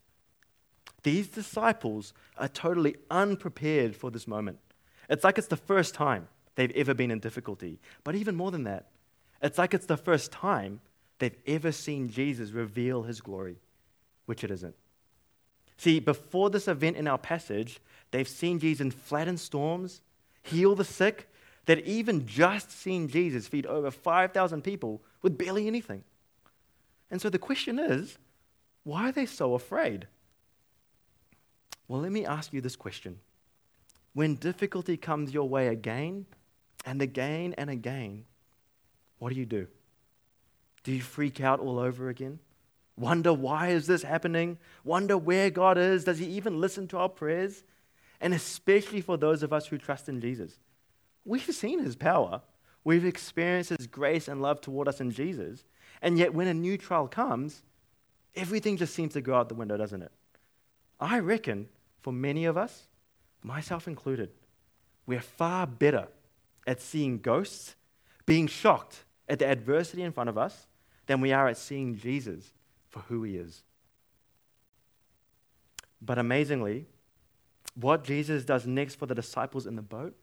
These 1.02 1.28
disciples 1.28 2.14
are 2.38 2.48
totally 2.48 2.96
unprepared 3.10 3.94
for 3.94 4.10
this 4.10 4.26
moment. 4.26 4.58
It's 5.10 5.24
like 5.24 5.36
it's 5.36 5.48
the 5.48 5.56
first 5.56 5.94
time 5.94 6.26
they've 6.54 6.72
ever 6.74 6.94
been 6.94 7.10
in 7.10 7.20
difficulty. 7.20 7.80
But 8.02 8.14
even 8.14 8.34
more 8.34 8.50
than 8.50 8.64
that, 8.64 8.88
it's 9.42 9.58
like 9.58 9.74
it's 9.74 9.86
the 9.86 9.98
first 9.98 10.32
time 10.32 10.80
they've 11.18 11.36
ever 11.46 11.70
seen 11.70 12.08
Jesus 12.08 12.52
reveal 12.52 13.02
his 13.02 13.20
glory, 13.20 13.58
which 14.24 14.42
it 14.42 14.50
isn't. 14.50 14.74
See, 15.78 16.00
before 16.00 16.50
this 16.50 16.68
event 16.68 16.96
in 16.96 17.06
our 17.06 17.18
passage, 17.18 17.80
they've 18.10 18.28
seen 18.28 18.58
Jesus 18.58 18.94
flatten 18.94 19.36
storms, 19.36 20.00
heal 20.42 20.74
the 20.74 20.84
sick. 20.84 21.28
They'd 21.66 21.80
even 21.80 22.26
just 22.26 22.70
seen 22.70 23.08
Jesus 23.08 23.48
feed 23.48 23.66
over 23.66 23.90
5,000 23.90 24.62
people 24.62 25.02
with 25.22 25.36
barely 25.36 25.66
anything. 25.66 26.04
And 27.10 27.20
so 27.20 27.28
the 27.28 27.38
question 27.38 27.78
is 27.78 28.18
why 28.84 29.08
are 29.08 29.12
they 29.12 29.26
so 29.26 29.54
afraid? 29.54 30.06
Well, 31.88 32.00
let 32.00 32.12
me 32.12 32.24
ask 32.24 32.52
you 32.52 32.60
this 32.60 32.76
question. 32.76 33.18
When 34.12 34.36
difficulty 34.36 34.96
comes 34.96 35.34
your 35.34 35.48
way 35.48 35.68
again 35.68 36.26
and 36.84 37.02
again 37.02 37.54
and 37.58 37.68
again, 37.68 38.24
what 39.18 39.32
do 39.32 39.38
you 39.38 39.46
do? 39.46 39.66
Do 40.84 40.92
you 40.92 41.02
freak 41.02 41.40
out 41.40 41.60
all 41.60 41.78
over 41.78 42.08
again? 42.08 42.38
Wonder 42.96 43.32
why 43.32 43.68
is 43.68 43.86
this 43.86 44.02
happening? 44.02 44.58
Wonder 44.82 45.18
where 45.18 45.50
God 45.50 45.76
is? 45.76 46.04
Does 46.04 46.18
he 46.18 46.26
even 46.26 46.60
listen 46.60 46.88
to 46.88 46.98
our 46.98 47.08
prayers? 47.08 47.62
And 48.20 48.32
especially 48.32 49.02
for 49.02 49.18
those 49.18 49.42
of 49.42 49.52
us 49.52 49.66
who 49.66 49.76
trust 49.76 50.08
in 50.08 50.20
Jesus. 50.20 50.58
We've 51.24 51.42
seen 51.42 51.80
his 51.80 51.94
power. 51.94 52.40
We've 52.84 53.04
experienced 53.04 53.70
his 53.70 53.86
grace 53.86 54.28
and 54.28 54.40
love 54.40 54.60
toward 54.60 54.88
us 54.88 55.00
in 55.00 55.10
Jesus. 55.10 55.64
And 56.00 56.18
yet 56.18 56.32
when 56.32 56.46
a 56.46 56.54
new 56.54 56.78
trial 56.78 57.08
comes, 57.08 57.62
everything 58.34 58.76
just 58.78 58.94
seems 58.94 59.12
to 59.12 59.20
go 59.20 59.34
out 59.34 59.48
the 59.48 59.54
window, 59.54 59.76
doesn't 59.76 60.02
it? 60.02 60.12
I 60.98 61.18
reckon 61.18 61.68
for 62.00 62.12
many 62.12 62.46
of 62.46 62.56
us, 62.56 62.86
myself 63.42 63.86
included, 63.86 64.30
we're 65.04 65.20
far 65.20 65.66
better 65.66 66.08
at 66.66 66.80
seeing 66.80 67.18
ghosts, 67.18 67.74
being 68.24 68.46
shocked 68.46 69.04
at 69.28 69.38
the 69.38 69.46
adversity 69.46 70.02
in 70.02 70.12
front 70.12 70.30
of 70.30 70.38
us, 70.38 70.66
than 71.06 71.20
we 71.20 71.32
are 71.32 71.48
at 71.48 71.58
seeing 71.58 71.96
Jesus 71.96 72.52
for 72.96 73.12
who 73.12 73.24
he 73.24 73.36
is. 73.36 73.62
But 76.00 76.18
amazingly, 76.18 76.86
what 77.74 78.04
Jesus 78.04 78.44
does 78.44 78.66
next 78.66 78.94
for 78.94 79.04
the 79.04 79.14
disciples 79.14 79.66
in 79.66 79.76
the 79.76 79.82
boat 79.82 80.16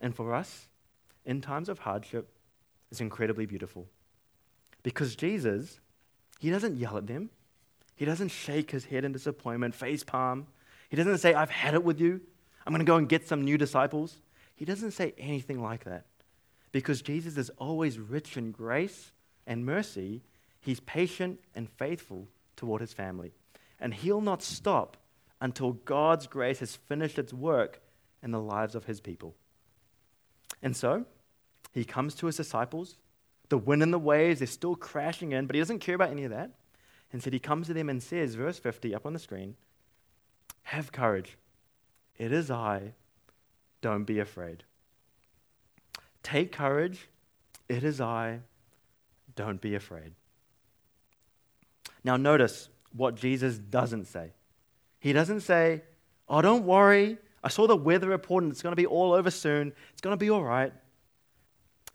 and 0.00 0.14
for 0.14 0.32
us 0.32 0.68
in 1.24 1.40
times 1.40 1.68
of 1.68 1.80
hardship 1.80 2.28
is 2.92 3.00
incredibly 3.00 3.46
beautiful. 3.46 3.88
Because 4.84 5.16
Jesus, 5.16 5.80
he 6.38 6.50
doesn't 6.50 6.76
yell 6.76 6.96
at 6.96 7.08
them, 7.08 7.30
he 7.96 8.04
doesn't 8.04 8.28
shake 8.28 8.70
his 8.70 8.84
head 8.84 9.04
in 9.04 9.10
disappointment, 9.10 9.74
face 9.74 10.04
palm. 10.04 10.46
He 10.90 10.96
doesn't 10.96 11.18
say, 11.18 11.34
I've 11.34 11.50
had 11.50 11.74
it 11.74 11.82
with 11.82 12.00
you. 12.00 12.20
I'm 12.64 12.72
going 12.72 12.84
to 12.84 12.90
go 12.90 12.96
and 12.96 13.08
get 13.08 13.26
some 13.26 13.42
new 13.42 13.58
disciples. 13.58 14.18
He 14.54 14.64
doesn't 14.64 14.92
say 14.92 15.14
anything 15.18 15.60
like 15.60 15.84
that. 15.84 16.06
Because 16.70 17.02
Jesus 17.02 17.36
is 17.36 17.50
always 17.50 17.98
rich 17.98 18.36
in 18.36 18.52
grace 18.52 19.10
and 19.46 19.66
mercy, 19.66 20.22
he's 20.64 20.80
patient 20.80 21.40
and 21.54 21.68
faithful 21.68 22.28
toward 22.56 22.80
his 22.80 22.92
family. 22.92 23.32
And 23.78 23.92
he'll 23.92 24.20
not 24.20 24.42
stop 24.42 24.96
until 25.40 25.72
God's 25.72 26.26
grace 26.26 26.60
has 26.60 26.76
finished 26.76 27.18
its 27.18 27.32
work 27.32 27.80
in 28.22 28.30
the 28.30 28.40
lives 28.40 28.74
of 28.74 28.84
his 28.84 29.00
people. 29.00 29.34
And 30.62 30.76
so, 30.76 31.04
he 31.72 31.84
comes 31.84 32.14
to 32.16 32.26
his 32.26 32.36
disciples. 32.36 32.96
The 33.50 33.58
wind 33.58 33.82
and 33.82 33.92
the 33.92 33.98
waves, 33.98 34.40
they're 34.40 34.46
still 34.46 34.76
crashing 34.76 35.32
in, 35.32 35.46
but 35.46 35.54
he 35.54 35.60
doesn't 35.60 35.80
care 35.80 35.94
about 35.94 36.10
any 36.10 36.24
of 36.24 36.30
that. 36.30 36.50
Instead, 37.12 37.32
he 37.32 37.38
comes 37.38 37.66
to 37.66 37.74
them 37.74 37.90
and 37.90 38.02
says, 38.02 38.34
verse 38.34 38.58
50 38.58 38.94
up 38.94 39.04
on 39.04 39.12
the 39.12 39.18
screen, 39.18 39.56
Have 40.62 40.90
courage. 40.90 41.36
It 42.16 42.32
is 42.32 42.50
I. 42.50 42.94
Don't 43.82 44.04
be 44.04 44.18
afraid. 44.18 44.64
Take 46.22 46.52
courage. 46.52 47.08
It 47.68 47.84
is 47.84 48.00
I. 48.00 48.40
Don't 49.36 49.60
be 49.60 49.74
afraid. 49.74 50.14
Now, 52.04 52.16
notice 52.16 52.68
what 52.92 53.16
Jesus 53.16 53.58
doesn't 53.58 54.04
say. 54.04 54.32
He 55.00 55.12
doesn't 55.12 55.40
say, 55.40 55.82
Oh, 56.28 56.40
don't 56.40 56.64
worry. 56.64 57.18
I 57.42 57.48
saw 57.48 57.66
the 57.66 57.76
weather 57.76 58.08
report 58.08 58.44
and 58.44 58.52
it's 58.52 58.62
going 58.62 58.72
to 58.72 58.76
be 58.76 58.86
all 58.86 59.12
over 59.12 59.30
soon. 59.30 59.72
It's 59.92 60.00
going 60.00 60.12
to 60.12 60.18
be 60.18 60.30
all 60.30 60.42
right. 60.42 60.72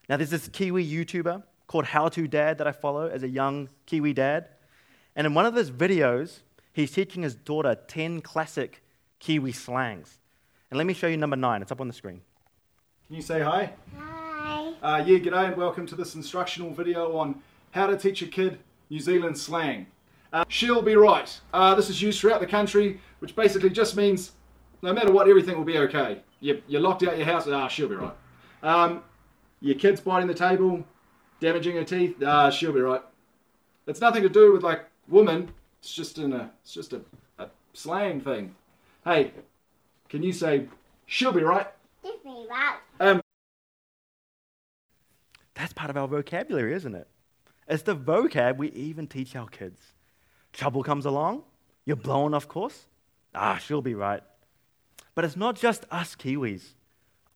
Now, 0.08 0.18
there's 0.18 0.30
this 0.30 0.48
Kiwi 0.48 0.88
YouTuber 0.88 1.44
called 1.68 1.86
How 1.86 2.10
To 2.10 2.28
Dad 2.28 2.58
that 2.60 2.68
I 2.68 2.72
follow 2.72 3.08
as 3.08 3.24
a 3.24 3.28
young 3.28 3.70
Kiwi 3.86 4.14
dad. 4.14 4.50
And 5.16 5.26
in 5.26 5.34
one 5.34 5.46
of 5.46 5.54
those 5.54 5.72
videos, 5.72 6.40
he's 6.74 6.92
teaching 6.92 7.24
his 7.24 7.36
daughter 7.36 7.76
10 7.88 8.22
classic 8.22 8.84
Kiwi 9.20 9.52
slangs. 9.52 10.20
And 10.70 10.78
let 10.78 10.86
me 10.86 10.94
show 10.94 11.08
you 11.08 11.18
number 11.18 11.36
nine. 11.36 11.62
It's 11.62 11.72
up 11.72 11.82
on 11.82 11.88
the 11.88 11.94
screen. 11.94 12.22
Can 13.08 13.16
you 13.16 13.22
say 13.22 13.42
hi? 13.42 13.74
Hi. 13.98 14.74
Uh, 14.82 15.04
yeah, 15.06 15.18
g'day 15.18 15.48
and 15.48 15.58
welcome 15.58 15.86
to 15.88 15.96
this 15.96 16.16
instructional 16.16 16.72
video 16.72 17.18
on 17.18 17.42
how 17.72 17.88
to 17.88 17.98
teach 17.98 18.22
a 18.22 18.28
kid 18.28 18.60
New 18.90 19.00
Zealand 19.00 19.38
slang. 19.38 19.88
Uh, 20.32 20.44
she'll 20.48 20.82
be 20.82 20.96
right. 20.96 21.40
Uh, 21.54 21.74
this 21.76 21.90
is 21.90 22.02
used 22.02 22.20
throughout 22.20 22.40
the 22.40 22.48
country, 22.48 23.00
which 23.20 23.36
basically 23.36 23.70
just 23.70 23.96
means 23.96 24.34
no 24.82 24.94
matter 24.94 25.12
what, 25.12 25.28
everything 25.28 25.58
will 25.58 25.66
be 25.66 25.78
okay. 25.80 26.22
You, 26.40 26.62
you're 26.68 26.82
locked 26.82 27.04
out 27.04 27.18
your 27.18 27.26
house, 27.26 27.48
ah, 27.48 27.68
she'll 27.68 27.90
be 27.90 27.96
right. 27.96 28.14
Um, 28.64 29.04
your 29.60 29.76
kid's 29.76 30.00
biting 30.00 30.28
the 30.28 30.34
table, 30.34 30.84
damaging 31.40 31.76
her 31.76 31.84
teeth, 31.84 32.22
ah, 32.26 32.50
she'll 32.50 32.72
be 32.72 32.82
right. 32.82 33.02
It's 33.88 34.02
nothing 34.02 34.24
to 34.24 34.30
do 34.30 34.54
with 34.54 34.64
like 34.64 34.86
woman. 35.08 35.52
It's 35.80 35.94
just 35.94 36.18
in 36.18 36.34
a, 36.34 36.52
it's 36.62 36.74
just 36.74 36.94
a, 36.94 37.02
a 37.40 37.48
slang 37.74 38.22
thing. 38.22 38.56
Hey, 39.04 39.32
can 40.10 40.24
you 40.24 40.32
say 40.32 40.68
she'll 41.08 41.32
be 41.32 41.42
right? 41.42 41.68
Give 42.04 42.24
me 42.24 42.46
that. 42.50 42.80
Um, 43.00 43.22
That's 45.56 45.74
part 45.74 45.90
of 45.90 45.98
our 45.98 46.08
vocabulary, 46.08 46.74
isn't 46.74 46.96
it? 46.96 47.08
It's 47.68 47.84
the 47.84 47.96
vocab 47.96 48.58
we 48.58 48.70
even 48.72 49.08
teach 49.08 49.36
our 49.36 49.48
kids. 49.48 49.94
Trouble 50.54 50.84
comes 50.84 51.06
along, 51.06 51.44
you're 51.86 51.96
blown 51.96 52.34
off 52.34 52.48
course. 52.48 52.86
Ah, 53.34 53.58
she'll 53.58 53.82
be 53.82 53.96
right. 53.96 54.24
But 55.16 55.26
it's 55.26 55.36
not 55.36 55.56
just 55.56 55.86
us 55.92 56.16
Kiwis. 56.16 56.74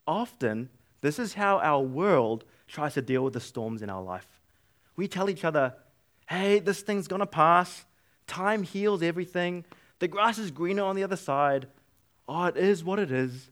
Often, 0.08 0.70
this 1.02 1.20
is 1.20 1.34
how 1.34 1.60
our 1.60 1.82
world 1.82 2.46
tries 2.68 2.94
to 2.96 3.02
deal 3.02 3.24
with 3.24 3.34
the 3.34 3.40
storms 3.40 3.82
in 3.82 3.90
our 3.90 4.02
life. 4.02 4.28
We 4.96 5.08
tell 5.08 5.30
each 5.30 5.44
other, 5.44 5.74
hey, 6.28 6.60
this 6.60 6.82
thing's 6.82 7.08
gonna 7.08 7.26
pass. 7.26 7.86
Time 8.28 8.64
heals 8.64 9.04
everything. 9.04 9.66
The 10.00 10.08
grass 10.08 10.38
is 10.38 10.52
greener 10.52 10.84
on 10.84 10.96
the 10.96 11.04
other 11.04 11.16
side. 11.16 11.68
Oh, 12.28 12.46
it 12.46 12.58
is 12.58 12.84
what 12.84 13.00
it 13.00 13.12
is. 13.12 13.50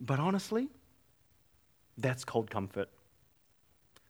But 0.00 0.18
honestly, 0.18 0.68
that's 1.96 2.24
cold 2.24 2.50
comfort. 2.50 2.88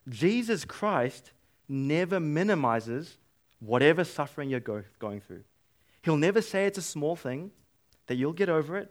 Jesus 0.08 0.64
Christ 0.64 1.32
never 1.68 2.20
minimizes 2.20 3.16
whatever 3.64 4.04
suffering 4.04 4.50
you're 4.50 4.60
go- 4.60 4.84
going 4.98 5.20
through. 5.20 5.44
He'll 6.02 6.16
never 6.16 6.42
say 6.42 6.66
it's 6.66 6.78
a 6.78 6.82
small 6.82 7.16
thing, 7.16 7.50
that 8.06 8.16
you'll 8.16 8.32
get 8.32 8.48
over 8.48 8.76
it. 8.76 8.90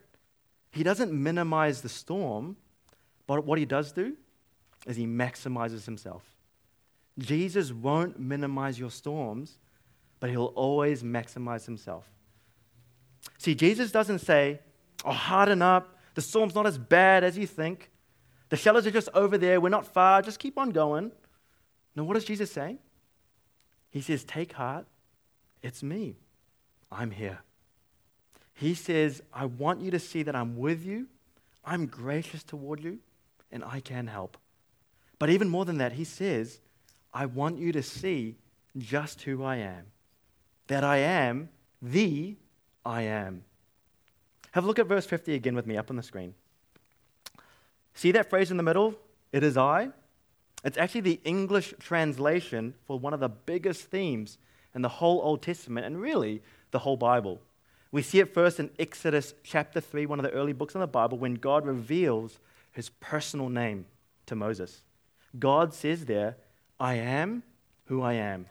He 0.72 0.84
doesn't 0.84 1.12
minimize 1.12 1.82
the 1.82 1.90
storm, 1.90 2.58
but 3.28 3.46
what 3.46 3.60
he 3.60 3.66
does 3.66 3.92
do 3.92 4.16
is 4.88 4.98
he 4.98 5.06
maximizes 5.06 5.86
himself. 5.86 6.24
Jesus 7.20 7.72
won't 7.72 8.20
minimize 8.20 8.80
your 8.80 8.90
storms, 8.90 9.60
but 10.20 10.32
he'll 10.32 10.54
always 10.56 11.04
maximize 11.04 11.66
himself. 11.66 12.10
See, 13.38 13.54
Jesus 13.54 13.92
doesn't 13.92 14.20
say, 14.20 14.60
Oh, 15.06 15.12
harden 15.12 15.62
up. 15.62 15.98
The 16.16 16.22
storm's 16.22 16.56
not 16.56 16.66
as 16.66 16.78
bad 16.78 17.24
as 17.24 17.38
you 17.38 17.46
think. 17.46 17.92
The 18.50 18.56
shallows 18.56 18.88
are 18.88 18.92
just 18.92 19.10
over 19.14 19.38
there. 19.38 19.60
We're 19.60 19.70
not 19.70 19.86
far. 19.86 20.22
Just 20.22 20.40
keep 20.40 20.58
on 20.58 20.70
going. 20.70 21.12
No, 21.96 22.04
what 22.04 22.14
does 22.14 22.26
Jesus 22.26 22.52
say? 22.52 22.78
He 23.94 24.02
says, 24.02 24.24
Take 24.24 24.54
heart. 24.54 24.88
It's 25.62 25.84
me. 25.84 26.16
I'm 26.92 27.12
here. 27.12 27.40
He 28.56 28.74
says, 28.74 29.22
I 29.32 29.46
want 29.46 29.82
you 29.82 29.92
to 29.92 30.00
see 30.00 30.24
that 30.24 30.36
I'm 30.36 30.58
with 30.58 30.84
you. 30.84 31.06
I'm 31.64 31.86
gracious 31.86 32.44
toward 32.44 32.84
you, 32.84 32.98
and 33.52 33.64
I 33.64 33.80
can 33.80 34.08
help. 34.08 34.36
But 35.20 35.30
even 35.30 35.48
more 35.48 35.64
than 35.64 35.78
that, 35.78 35.94
he 35.94 36.04
says, 36.04 36.60
I 37.14 37.28
want 37.28 37.60
you 37.60 37.72
to 37.72 37.84
see 37.84 38.36
just 38.78 39.22
who 39.22 39.44
I 39.44 39.58
am. 39.58 39.86
That 40.68 40.84
I 40.84 40.98
am 40.98 41.50
the 41.80 42.36
I 42.84 43.04
am. 43.04 43.44
Have 44.54 44.64
a 44.64 44.68
look 44.68 44.80
at 44.80 44.88
verse 44.88 45.06
50 45.06 45.36
again 45.36 45.56
with 45.56 45.68
me 45.68 45.78
up 45.78 45.92
on 45.92 45.98
the 45.98 46.04
screen. 46.04 46.34
See 47.94 48.12
that 48.12 48.30
phrase 48.30 48.50
in 48.50 48.58
the 48.58 48.64
middle? 48.64 48.96
It 49.32 49.44
is 49.44 49.56
I. 49.56 49.90
It's 50.64 50.78
actually 50.78 51.02
the 51.02 51.20
English 51.24 51.74
translation 51.80 52.74
for 52.86 52.98
one 52.98 53.14
of 53.14 53.20
the 53.20 53.30
biggest 53.30 53.84
themes 53.86 54.38
in 54.74 54.82
the 54.82 54.90
whole 54.90 55.22
Old 55.22 55.42
Testament 55.42 55.86
and 55.86 56.00
really 56.00 56.42
the 56.72 56.80
whole 56.80 56.98
Bible. 56.98 57.42
We 57.92 58.02
see 58.02 58.20
it 58.20 58.34
first 58.34 58.60
in 58.60 58.72
Exodus 58.80 59.34
chapter 59.44 59.80
3, 59.80 60.06
one 60.06 60.20
of 60.20 60.24
the 60.24 60.32
early 60.32 60.54
books 60.54 60.74
in 60.74 60.82
the 60.82 60.88
Bible, 60.88 61.18
when 61.18 61.36
God 61.36 61.66
reveals 61.66 62.40
his 62.72 62.90
personal 62.90 63.50
name 63.50 63.86
to 64.26 64.36
Moses. 64.36 64.82
God 65.38 65.74
says 65.74 66.06
there, 66.06 66.38
I 66.80 66.96
am 66.96 67.44
who 67.86 68.02
I 68.02 68.14
am. 68.14 68.48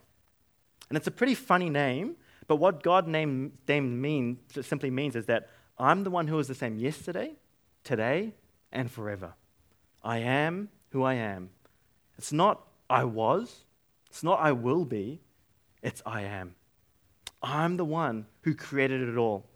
And 0.89 0.97
it's 0.97 1.07
a 1.07 1.13
pretty 1.13 1.35
funny 1.35 1.71
name, 1.71 2.17
but 2.47 2.57
what 2.57 2.83
God 2.83 3.09
name, 3.09 3.53
name 3.67 4.01
mean, 4.01 4.39
simply 4.61 4.91
means 4.91 5.17
is 5.17 5.27
that 5.27 5.49
I'm 5.79 6.05
the 6.05 6.11
one 6.11 6.29
who 6.29 6.39
is 6.39 6.49
the 6.49 6.55
same 6.55 6.79
yesterday, 6.79 7.33
today, 7.83 8.35
and 8.71 8.91
forever. 8.91 9.35
I 10.05 10.19
am 10.19 10.69
who 10.91 11.03
I 11.03 11.15
am. 11.15 11.51
It's 12.19 12.33
not 12.33 12.67
I 12.89 13.05
was, 13.05 13.65
it's 14.09 14.23
not 14.23 14.41
I 14.41 14.53
will 14.53 14.85
be, 14.85 15.21
it's 15.83 16.03
I 16.05 16.23
am. 16.23 16.55
I'm 17.43 17.77
the 17.77 17.85
one 17.85 18.27
who 18.43 18.55
created 18.55 19.09
it 19.09 19.17
all. 19.17 19.47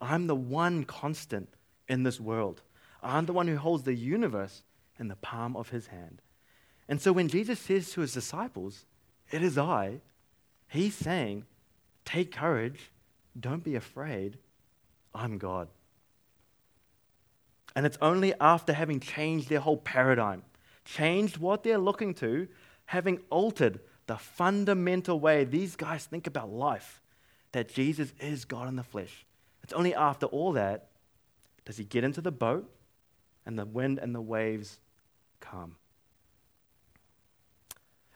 I'm 0.00 0.26
the 0.26 0.34
one 0.34 0.84
constant 0.84 1.48
in 1.88 2.02
this 2.02 2.20
world. 2.20 2.62
I'm 3.02 3.26
the 3.26 3.32
one 3.32 3.46
who 3.46 3.56
holds 3.56 3.84
the 3.84 3.94
universe 3.94 4.62
in 4.98 5.08
the 5.08 5.16
palm 5.16 5.56
of 5.56 5.68
his 5.68 5.88
hand. 5.88 6.22
And 6.88 7.00
so 7.00 7.12
when 7.12 7.28
Jesus 7.28 7.58
says 7.58 7.90
to 7.92 8.00
his 8.00 8.12
disciples, 8.12 8.86
It 9.30 9.42
is 9.42 9.58
I, 9.58 10.00
he's 10.68 10.94
saying, 10.94 11.44
Take 12.04 12.32
courage, 12.32 12.90
don't 13.38 13.64
be 13.64 13.74
afraid, 13.74 14.38
I'm 15.14 15.38
God. 15.38 15.68
And 17.74 17.84
it's 17.84 17.98
only 18.00 18.32
after 18.40 18.72
having 18.72 19.00
changed 19.00 19.48
their 19.48 19.60
whole 19.60 19.76
paradigm, 19.76 20.42
changed 20.86 21.36
what 21.36 21.62
they're 21.62 21.76
looking 21.76 22.14
to, 22.14 22.48
having 22.86 23.20
altered 23.28 23.80
the 24.06 24.16
fundamental 24.16 25.20
way 25.20 25.44
these 25.44 25.76
guys 25.76 26.06
think 26.06 26.26
about 26.26 26.50
life, 26.50 27.02
that 27.52 27.68
Jesus 27.68 28.14
is 28.18 28.46
God 28.46 28.68
in 28.68 28.76
the 28.76 28.82
flesh. 28.82 29.26
It's 29.62 29.74
only 29.74 29.94
after 29.94 30.26
all 30.26 30.52
that 30.52 30.88
does 31.64 31.76
he 31.76 31.84
get 31.84 32.04
into 32.04 32.22
the 32.22 32.32
boat 32.32 32.70
and 33.44 33.58
the 33.58 33.66
wind 33.66 33.98
and 33.98 34.14
the 34.14 34.20
waves 34.20 34.78
calm. 35.40 35.76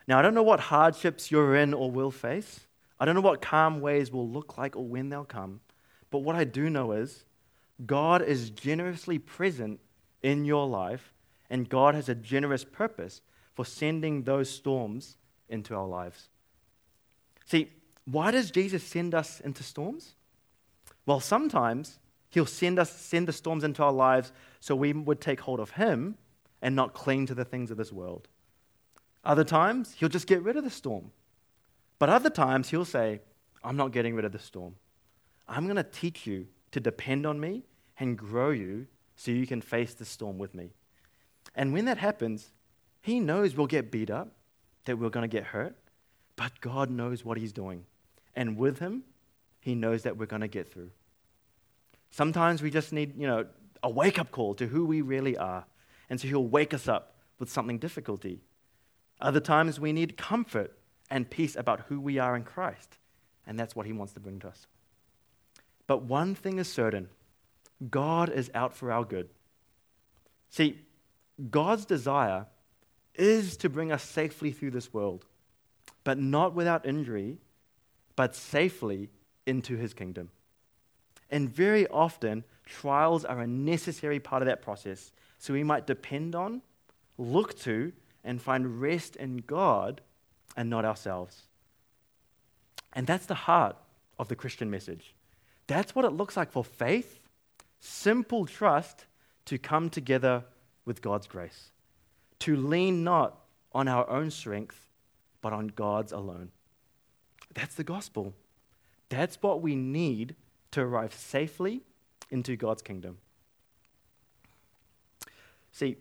Now, 0.07 0.19
I 0.19 0.23
don't 0.23 0.35
know 0.35 0.43
what 0.43 0.61
hardships 0.61 1.31
you're 1.31 1.57
in 1.57 1.75
or 1.75 1.91
will 1.91 2.11
face. 2.11 2.61
I 2.99 3.05
don't 3.05 3.15
know 3.15 3.21
what 3.21 3.43
calm 3.43 3.81
waves 3.81 4.11
will 4.11 4.29
look 4.29 4.57
like 4.57 4.77
or 4.77 4.85
when 4.85 5.09
they'll 5.09 5.25
come. 5.25 5.61
But 6.11 6.19
what 6.19 6.37
I 6.37 6.45
do 6.45 6.69
know 6.69 6.93
is 6.93 7.25
God 7.85 8.23
is 8.23 8.51
generously 8.51 9.19
present 9.19 9.81
in 10.23 10.45
your 10.45 10.67
life, 10.67 11.13
and 11.51 11.69
God 11.69 11.95
has 11.95 12.09
a 12.09 12.15
generous 12.15 12.65
purpose 12.65 13.21
for 13.55 13.65
sending 13.65 14.23
those 14.23 14.49
storms 14.49 15.17
into 15.49 15.75
our 15.75 15.87
lives. 15.87 16.29
See, 17.45 17.71
why 18.05 18.31
does 18.31 18.51
Jesus 18.51 18.85
send 18.85 19.15
us 19.15 19.41
into 19.41 19.63
storms? 19.63 20.15
Well, 21.05 21.21
sometimes 21.21 21.99
he'll 22.31 22.47
send 22.47 22.79
us 22.79 22.91
send 22.93 23.27
the 23.27 23.33
storms 23.33 23.65
into 23.65 23.83
our 23.83 23.93
lives 23.93 24.33
so 24.61 24.77
we 24.77 24.93
would 24.93 25.21
take 25.21 25.41
hold 25.41 25.61
of 25.61 25.73
him 25.73 26.17
and 26.63 26.77
not 26.77 26.95
cling 26.95 27.27
to 27.27 27.35
the 27.35 27.45
things 27.45 27.71
of 27.71 27.77
this 27.77 27.93
world. 27.93 28.29
Other 29.25 29.45
times, 29.45 29.95
he'll 29.99 30.09
just 30.09 30.27
get 30.27 30.43
rid 30.43 30.57
of 30.57 30.65
the 30.65 30.71
storm. 30.71 31.11
But 31.99 32.09
other 32.09 32.31
times, 32.31 32.71
he'll 32.71 32.85
say, 32.85 33.21
I'm 33.63 33.77
not 33.77 33.93
getting 33.93 34.15
rid 34.15 34.25
of 34.25 34.33
the 34.33 34.39
storm. 34.39 34.77
I'm 35.49 35.65
going 35.65 35.77
to 35.77 35.83
teach 35.83 36.27
you 36.27 36.47
to 36.71 36.81
depend 36.81 37.27
on 37.27 37.39
me 37.41 37.65
and 37.99 38.17
grow 38.17 38.51
you 38.51 38.87
so 39.17 39.31
you 39.31 39.47
can 39.47 39.61
face 39.61 39.93
the 39.93 40.05
storm 40.05 40.39
with 40.39 40.55
me. 40.55 40.71
And 41.55 41.73
when 41.73 41.85
that 41.87 41.99
happens, 41.99 42.51
He 43.01 43.21
knows 43.21 43.57
we'll 43.57 43.67
get 43.67 43.91
beat 43.91 44.11
up, 44.11 44.29
that 44.85 44.99
we're 44.99 45.11
going 45.11 45.29
to 45.29 45.37
get 45.37 45.45
hurt, 45.45 45.77
but 46.37 46.61
God 46.61 46.91
knows 46.91 47.25
what 47.25 47.39
He's 47.39 47.53
doing. 47.53 47.85
And 48.35 48.57
with 48.57 48.79
Him, 48.79 49.05
He 49.61 49.75
knows 49.75 50.03
that 50.03 50.17
we're 50.17 50.27
going 50.27 50.43
to 50.43 50.49
get 50.49 50.73
through. 50.73 50.91
Sometimes 52.11 52.63
we 52.63 52.71
just 52.71 52.93
need, 52.93 53.19
you 53.19 53.27
know, 53.27 53.47
a 53.83 53.91
wake 53.91 54.19
up 54.19 54.31
call 54.31 54.55
to 54.55 54.67
who 54.67 54.85
we 54.85 55.01
really 55.01 55.37
are. 55.37 55.65
And 56.09 56.21
so 56.21 56.29
He'll 56.29 56.47
wake 56.47 56.75
us 56.75 56.89
up 56.89 57.15
with 57.39 57.51
something 57.51 57.79
difficulty. 57.79 58.41
Other 59.21 59.41
times 59.41 59.79
we 59.79 59.93
need 59.93 60.17
comfort 60.17 60.77
and 61.11 61.29
peace 61.29 61.57
about 61.57 61.81
who 61.89 62.01
we 62.01 62.19
are 62.19 62.37
in 62.37 62.45
Christ. 62.45 62.99
And 63.47 63.59
that's 63.59 63.75
what 63.75 63.87
He 63.87 63.93
wants 63.93 64.13
to 64.15 64.21
bring 64.21 64.39
to 64.41 64.49
us. 64.49 64.67
But 65.87 66.03
one 66.03 66.35
thing 66.35 66.59
is 66.59 66.69
certain 66.69 67.09
God 67.91 68.29
is 68.31 68.51
out 68.55 68.75
for 68.75 68.93
our 68.93 69.05
good. 69.05 69.29
See, 70.51 70.79
God's 71.51 71.85
desire 71.85 72.47
is 73.15 73.57
to 73.59 73.69
bring 73.69 73.93
us 73.93 74.03
safely 74.03 74.51
through 74.51 74.73
this 74.73 74.93
world, 74.93 75.27
but 76.05 76.19
not 76.19 76.55
without 76.55 76.87
injury, 76.87 77.39
but 78.17 78.35
safely 78.35 79.11
into 79.47 79.77
his 79.77 79.95
kingdom. 79.95 80.31
And 81.31 81.49
very 81.49 81.87
often, 81.89 82.45
trials 82.67 83.25
are 83.25 83.41
a 83.41 83.47
necessary 83.47 84.21
part 84.21 84.43
of 84.43 84.47
that 84.47 84.63
process, 84.63 85.13
so 85.39 85.53
we 85.53 85.65
might 85.65 85.87
depend 85.87 86.35
on, 86.35 86.63
look 87.17 87.59
to, 87.61 87.93
and 88.25 88.43
find 88.43 88.81
rest 88.81 89.17
in 89.17 89.39
God 89.39 90.01
and 90.57 90.69
not 90.69 90.85
ourselves. 90.85 91.43
And 92.93 93.07
that's 93.07 93.27
the 93.27 93.35
heart 93.35 93.77
of 94.19 94.29
the 94.29 94.37
Christian 94.37 94.71
message. 94.71 95.15
That's 95.67 95.95
what 95.95 96.05
it 96.05 96.13
looks 96.13 96.37
like 96.37 96.51
for 96.51 96.65
faith 96.65 97.21
simple 97.81 98.45
trust 98.45 99.07
to 99.47 99.57
come 99.59 99.89
together 99.89 100.45
with 100.91 101.03
God's 101.03 101.29
grace, 101.29 101.71
to 102.41 102.57
lean 102.57 103.05
not 103.05 103.39
on 103.73 103.87
our 103.87 104.11
own 104.11 104.29
strength, 104.33 104.89
but 105.41 105.53
on 105.53 105.69
God's 105.69 106.11
alone. 106.11 106.51
That's 107.55 107.77
the 107.77 107.85
gospel. 107.85 108.35
That's 109.09 109.39
what 109.41 109.63
we 109.63 109.77
need 109.77 110.35
to 110.73 110.81
arrive 110.81 111.15
safely 111.15 111.83
into 112.29 112.57
God's 112.57 112.83
kingdom. 112.83 113.19
See, 115.71 115.95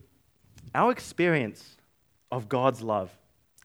our 0.74 0.92
experience 0.92 1.78
of 2.32 2.50
God's 2.50 2.82
love, 2.82 3.12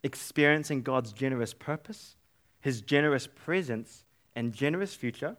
experiencing 0.03 0.83
God's 0.83 1.11
generous 1.11 1.55
purpose, 1.55 2.17
His 2.61 2.81
generous 2.81 3.25
presence, 3.25 4.03
and 4.35 4.53
generous 4.53 4.93
future 4.93 5.37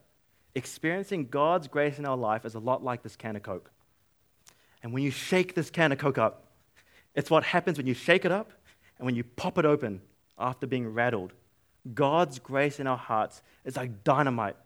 experiencing 0.56 1.26
God's 1.26 1.68
grace 1.68 2.00
in 2.00 2.06
our 2.06 2.16
life 2.16 2.44
is 2.44 2.56
a 2.56 2.58
lot 2.58 2.82
like 2.82 3.04
this 3.04 3.14
can 3.14 3.36
of 3.36 3.44
Coke. 3.44 3.70
And 4.82 4.92
when 4.92 5.02
you 5.02 5.10
shake 5.10 5.54
this 5.54 5.70
can 5.70 5.92
of 5.92 5.98
Coke 5.98 6.18
up, 6.18 6.44
it's 7.14 7.30
what 7.30 7.44
happens 7.44 7.78
when 7.78 7.86
you 7.86 7.94
shake 7.94 8.24
it 8.24 8.32
up 8.32 8.52
and 8.98 9.06
when 9.06 9.14
you 9.14 9.24
pop 9.24 9.58
it 9.58 9.64
open 9.64 10.00
after 10.38 10.66
being 10.66 10.92
rattled. 10.92 11.32
God's 11.94 12.38
grace 12.38 12.80
in 12.80 12.86
our 12.86 12.96
hearts 12.96 13.42
is 13.64 13.76
like 13.76 14.04
dynamite 14.04 14.56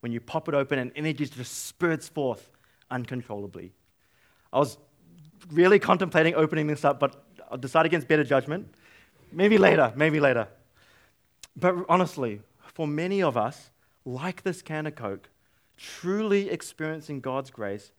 when 0.00 0.12
you 0.12 0.20
pop 0.20 0.48
it 0.48 0.54
open 0.54 0.78
and 0.78 0.92
energy 0.96 1.26
just 1.26 1.66
spurts 1.66 2.08
forth 2.08 2.50
uncontrollably. 2.90 3.72
I 4.52 4.58
was 4.58 4.78
really 5.50 5.78
contemplating 5.78 6.34
opening 6.34 6.66
this 6.66 6.84
up, 6.84 6.98
but 7.00 7.22
I 7.50 7.56
decided 7.56 7.90
against 7.90 8.08
better 8.08 8.24
judgment. 8.24 8.72
Maybe 9.32 9.58
later, 9.58 9.92
maybe 9.96 10.20
later. 10.20 10.48
But 11.56 11.74
honestly, 11.88 12.40
for 12.74 12.86
many 12.86 13.22
of 13.22 13.36
us, 13.36 13.70
like 14.04 14.42
this 14.42 14.62
can 14.62 14.86
of 14.86 14.94
Coke, 14.94 15.28
truly 15.76 16.48
experiencing 16.50 17.20
God's 17.20 17.50
grace 17.50 17.92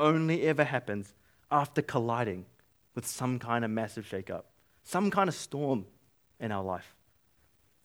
only 0.00 0.42
ever 0.42 0.64
happens 0.64 1.14
after 1.50 1.82
colliding 1.82 2.46
with 2.94 3.06
some 3.06 3.38
kind 3.38 3.64
of 3.64 3.70
massive 3.70 4.04
shakeup, 4.04 4.42
some 4.82 5.10
kind 5.10 5.28
of 5.28 5.34
storm 5.34 5.86
in 6.40 6.50
our 6.50 6.64
life. 6.64 6.94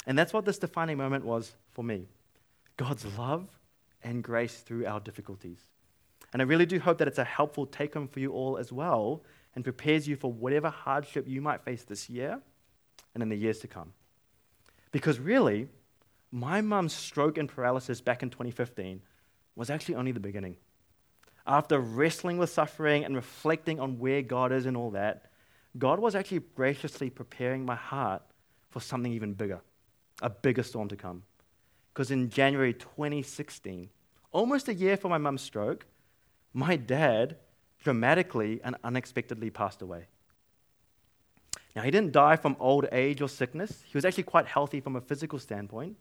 And 0.07 0.17
that's 0.17 0.33
what 0.33 0.45
this 0.45 0.57
defining 0.57 0.97
moment 0.97 1.25
was 1.25 1.55
for 1.73 1.83
me 1.83 2.07
God's 2.77 3.05
love 3.17 3.47
and 4.03 4.23
grace 4.23 4.57
through 4.57 4.85
our 4.85 4.99
difficulties. 4.99 5.59
And 6.33 6.41
I 6.41 6.45
really 6.45 6.65
do 6.65 6.79
hope 6.79 6.97
that 6.97 7.07
it's 7.07 7.17
a 7.17 7.23
helpful 7.23 7.65
take 7.65 7.93
home 7.93 8.07
for 8.07 8.19
you 8.19 8.31
all 8.31 8.57
as 8.57 8.71
well 8.71 9.23
and 9.55 9.63
prepares 9.63 10.07
you 10.07 10.15
for 10.15 10.31
whatever 10.31 10.69
hardship 10.69 11.27
you 11.27 11.41
might 11.41 11.63
face 11.63 11.83
this 11.83 12.09
year 12.09 12.41
and 13.13 13.23
in 13.23 13.29
the 13.29 13.35
years 13.35 13.59
to 13.59 13.67
come. 13.67 13.93
Because 14.91 15.19
really, 15.19 15.69
my 16.31 16.61
mum's 16.61 16.93
stroke 16.93 17.37
and 17.37 17.47
paralysis 17.47 18.01
back 18.01 18.21
in 18.21 18.29
2015 18.29 19.01
was 19.55 19.69
actually 19.69 19.95
only 19.95 20.11
the 20.11 20.19
beginning. 20.19 20.57
After 21.47 21.79
wrestling 21.79 22.37
with 22.37 22.49
suffering 22.49 23.05
and 23.05 23.15
reflecting 23.15 23.79
on 23.79 23.99
where 23.99 24.21
God 24.21 24.51
is 24.51 24.65
and 24.65 24.75
all 24.75 24.91
that, 24.91 25.31
God 25.77 25.99
was 25.99 26.15
actually 26.15 26.41
graciously 26.55 27.09
preparing 27.09 27.65
my 27.65 27.75
heart 27.75 28.23
for 28.69 28.79
something 28.79 29.11
even 29.11 29.33
bigger, 29.33 29.61
a 30.21 30.29
bigger 30.29 30.63
storm 30.63 30.87
to 30.89 30.95
come. 30.95 31.23
Because 31.93 32.11
in 32.11 32.29
January 32.29 32.73
2016, 32.73 33.89
almost 34.31 34.67
a 34.67 34.73
year 34.73 34.97
for 34.97 35.09
my 35.09 35.17
mum's 35.17 35.41
stroke, 35.41 35.85
my 36.53 36.75
dad 36.75 37.37
dramatically 37.83 38.59
and 38.63 38.75
unexpectedly 38.83 39.49
passed 39.49 39.81
away. 39.81 40.07
Now, 41.75 41.83
he 41.83 41.91
didn't 41.91 42.13
die 42.13 42.37
from 42.37 42.55
old 42.59 42.87
age 42.91 43.21
or 43.21 43.27
sickness. 43.27 43.83
He 43.85 43.97
was 43.97 44.05
actually 44.05 44.23
quite 44.23 44.47
healthy 44.47 44.79
from 44.79 44.95
a 44.95 45.01
physical 45.01 45.39
standpoint. 45.39 45.97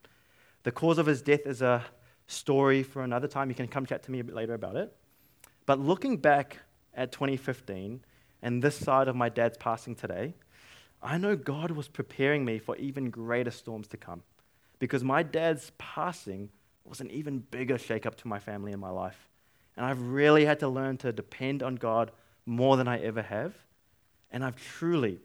The 0.63 0.73
cause 0.73 0.99
of 0.99 1.07
his 1.07 1.21
death 1.21 1.47
is 1.47 1.63
a 1.63 1.85
story 2.27 2.83
for 2.83 3.03
another 3.03 3.29
time. 3.29 3.51
You 3.51 3.57
can 3.57 3.69
come 3.69 3.85
chat 3.85 4.05
to 4.05 4.11
me 4.11 4.21
a 4.21 4.25
bit 4.25 4.35
later 4.35 4.55
about 4.55 4.77
it. 4.77 4.97
But 5.67 5.79
looking 5.79 6.19
back 6.19 6.59
at 6.95 7.13
2015 7.13 8.01
and 8.43 8.63
this 8.63 8.77
side 8.77 9.09
of 9.09 9.17
my 9.17 9.29
dad's 9.29 9.57
passing 9.57 9.95
today, 9.95 10.35
I 11.03 11.19
know 11.19 11.37
God 11.37 11.71
was 11.71 11.89
preparing 11.89 12.45
me 12.45 12.59
for 12.59 12.77
even 12.77 13.11
greater 13.11 13.51
storms 13.51 13.89
to 13.89 13.97
come 13.97 14.23
because 14.79 15.05
my 15.05 15.23
dad's 15.23 15.73
passing 15.79 16.51
was 16.85 17.01
an 17.01 17.11
even 17.11 17.39
bigger 17.39 17.77
shakeup 17.77 18.15
to 18.17 18.29
my 18.29 18.39
family 18.39 18.73
and 18.73 18.81
my 18.81 18.91
life. 18.91 19.29
And 19.77 19.85
I've 19.85 20.01
really 20.01 20.45
had 20.45 20.61
to 20.61 20.69
learn 20.69 20.99
to 20.99 21.13
depend 21.13 21.63
on 21.63 21.77
God 21.77 22.13
more 22.47 22.77
than 22.77 22.87
I 22.87 22.99
ever 22.99 23.23
have. 23.23 23.55
And 24.31 24.45
I've 24.45 24.57
truly, 24.57 25.21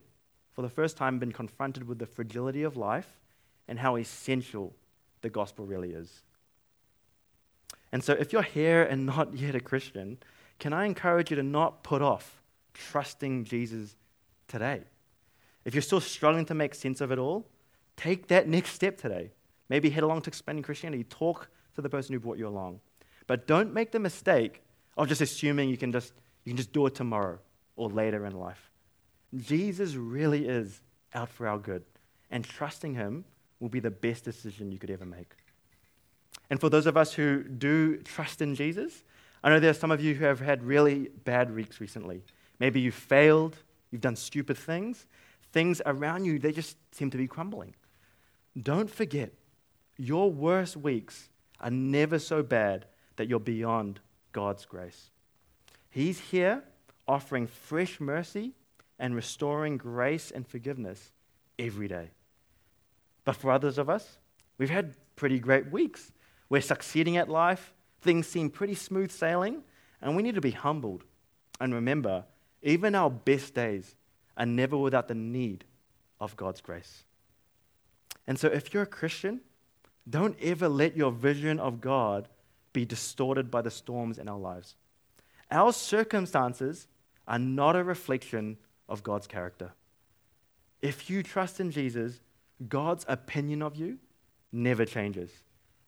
for 0.54 0.62
the 0.62 0.69
first 0.69 0.97
time, 0.97 1.19
been 1.19 1.32
confronted 1.32 1.88
with 1.88 1.99
the 1.99 2.06
fragility 2.06 2.63
of 2.63 2.78
life 2.78 3.19
and 3.67 3.80
how 3.80 3.97
essential 3.97 4.73
the 5.21 5.30
gospel 5.30 5.65
really 5.65 5.91
is. 5.91 6.23
And 7.91 8.04
so, 8.04 8.13
if 8.13 8.32
you're 8.32 8.41
here 8.41 8.84
and 8.84 9.06
not 9.06 9.34
yet 9.38 9.56
a 9.56 9.60
Christian, 9.60 10.17
can 10.60 10.73
I 10.73 10.86
encourage 10.86 11.32
you 11.32 11.36
to 11.38 11.43
not 11.43 11.84
put 11.84 12.02
off 12.02 12.41
trusting 12.73 13.45
Jesus 13.45 13.95
today? 14.47 14.82
If 15.65 15.73
you're 15.73 15.82
still 15.82 16.02
struggling 16.02 16.45
to 16.45 16.54
make 16.54 16.73
sense 16.75 17.02
of 17.02 17.12
it 17.12 17.19
all, 17.19 17.47
take 17.95 18.28
that 18.28 18.47
next 18.47 18.71
step 18.71 18.97
today. 18.97 19.32
Maybe 19.69 19.89
head 19.89 20.04
along 20.04 20.23
to 20.23 20.30
Expanding 20.30 20.63
Christianity. 20.63 21.04
Talk 21.04 21.49
to 21.75 21.82
the 21.82 21.89
person 21.89 22.13
who 22.13 22.19
brought 22.19 22.38
you 22.38 22.47
along. 22.47 22.80
But 23.28 23.45
don't 23.45 23.73
make 23.73 23.91
the 23.91 23.99
mistake 23.99 24.63
of 24.97 25.08
just 25.08 25.21
assuming 25.21 25.69
you 25.69 25.78
can 25.78 25.91
just, 25.91 26.13
you 26.43 26.52
can 26.52 26.58
just 26.58 26.73
do 26.73 26.86
it 26.88 26.95
tomorrow 26.95 27.39
or 27.75 27.89
later 27.89 28.25
in 28.25 28.34
life. 28.34 28.69
Jesus 29.36 29.95
really 29.95 30.47
is 30.47 30.82
out 31.13 31.30
for 31.30 31.47
our 31.47 31.58
good, 31.58 31.84
and 32.32 32.43
trusting 32.43 32.95
Him 32.95 33.25
will 33.60 33.69
be 33.69 33.80
the 33.80 33.91
best 33.91 34.23
decision 34.23 34.71
you 34.71 34.80
could 34.80 34.89
ever 34.89 35.06
make. 35.06 35.34
And 36.49 36.59
for 36.59 36.69
those 36.69 36.85
of 36.85 36.97
us 36.97 37.13
who 37.13 37.43
do 37.43 37.97
trust 37.97 38.41
in 38.41 38.55
Jesus, 38.55 39.03
I 39.43 39.49
know 39.49 39.59
there 39.59 39.69
are 39.69 39.73
some 39.73 39.91
of 39.91 40.01
you 40.01 40.15
who 40.15 40.25
have 40.25 40.39
had 40.39 40.63
really 40.63 41.09
bad 41.23 41.53
weeks 41.53 41.79
recently. 41.79 42.23
Maybe 42.59 42.81
you've 42.81 42.95
failed, 42.95 43.57
you've 43.91 44.01
done 44.01 44.15
stupid 44.15 44.57
things, 44.57 45.05
things 45.51 45.81
around 45.85 46.25
you, 46.25 46.39
they 46.39 46.51
just 46.51 46.77
seem 46.93 47.09
to 47.12 47.17
be 47.17 47.27
crumbling. 47.27 47.75
Don't 48.59 48.89
forget, 48.89 49.31
your 49.97 50.31
worst 50.31 50.75
weeks 50.75 51.29
are 51.59 51.71
never 51.71 52.19
so 52.19 52.41
bad 52.41 52.85
that 53.17 53.27
you're 53.27 53.39
beyond 53.39 53.99
God's 54.31 54.65
grace. 54.65 55.09
He's 55.89 56.19
here 56.19 56.63
offering 57.07 57.47
fresh 57.47 57.99
mercy 57.99 58.53
and 58.99 59.15
restoring 59.15 59.77
grace 59.77 60.31
and 60.31 60.47
forgiveness 60.47 61.12
every 61.57 61.88
day. 61.88 62.09
But 63.25 63.35
for 63.35 63.51
others 63.51 63.77
of 63.77 63.89
us, 63.89 64.17
we've 64.57 64.69
had 64.69 64.95
pretty 65.15 65.39
great 65.39 65.71
weeks. 65.71 66.12
We're 66.49 66.62
succeeding 66.62 67.17
at 67.17 67.29
life, 67.29 67.73
things 68.01 68.27
seem 68.27 68.49
pretty 68.49 68.75
smooth 68.75 69.12
sailing, 69.12 69.63
and 70.01 70.15
we 70.15 70.23
need 70.23 70.35
to 70.35 70.41
be 70.41 70.51
humbled. 70.51 71.03
And 71.59 71.73
remember, 71.73 72.25
even 72.62 72.95
our 72.95 73.09
best 73.09 73.53
days 73.53 73.95
are 74.35 74.45
never 74.45 74.77
without 74.77 75.07
the 75.07 75.15
need 75.15 75.65
of 76.19 76.35
God's 76.35 76.62
grace. 76.62 77.03
And 78.25 78.39
so, 78.39 78.47
if 78.47 78.73
you're 78.73 78.83
a 78.83 78.88
Christian, 78.88 79.41
don't 80.09 80.38
ever 80.41 80.67
let 80.67 80.97
your 80.97 81.12
vision 81.12 81.59
of 81.59 81.81
God 81.81 82.27
be 82.73 82.85
distorted 82.85 83.51
by 83.51 83.62
the 83.62 83.71
storms 83.71 84.17
in 84.17 84.27
our 84.27 84.38
lives. 84.38 84.75
Our 85.51 85.73
circumstances 85.73 86.88
are 87.27 87.39
not 87.39 87.75
a 87.75 87.83
reflection 87.83 88.57
of 88.88 89.03
God's 89.03 89.27
character. 89.27 89.71
If 90.81 91.09
you 91.09 91.23
trust 91.23 91.59
in 91.59 91.71
Jesus, 91.71 92.19
God's 92.67 93.05
opinion 93.07 93.62
of 93.62 93.75
you 93.75 93.97
never 94.51 94.85
changes. 94.85 95.31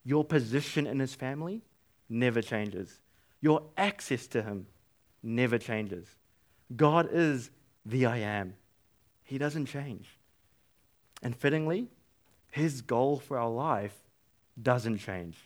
Your 0.04 0.24
position 0.24 0.88
in 0.88 1.00
his 1.00 1.14
family 1.14 1.62
never 2.10 2.42
changes. 2.42 3.00
Your 3.40 3.64
access 3.78 4.28
to 4.28 4.42
him 4.42 4.68
never 5.24 5.58
changes. 5.58 6.08
God 6.76 7.10
is 7.12 7.50
the 7.86 8.06
I 8.06 8.18
am. 8.18 8.56
He 9.24 9.38
doesn't 9.38 9.68
change. 9.68 10.18
And 11.22 11.36
fittingly, 11.36 11.88
his 12.50 12.82
goal 12.82 13.18
for 13.18 13.38
our 13.38 13.50
life 13.50 13.96
doesn't 14.62 14.98
change. 14.98 15.38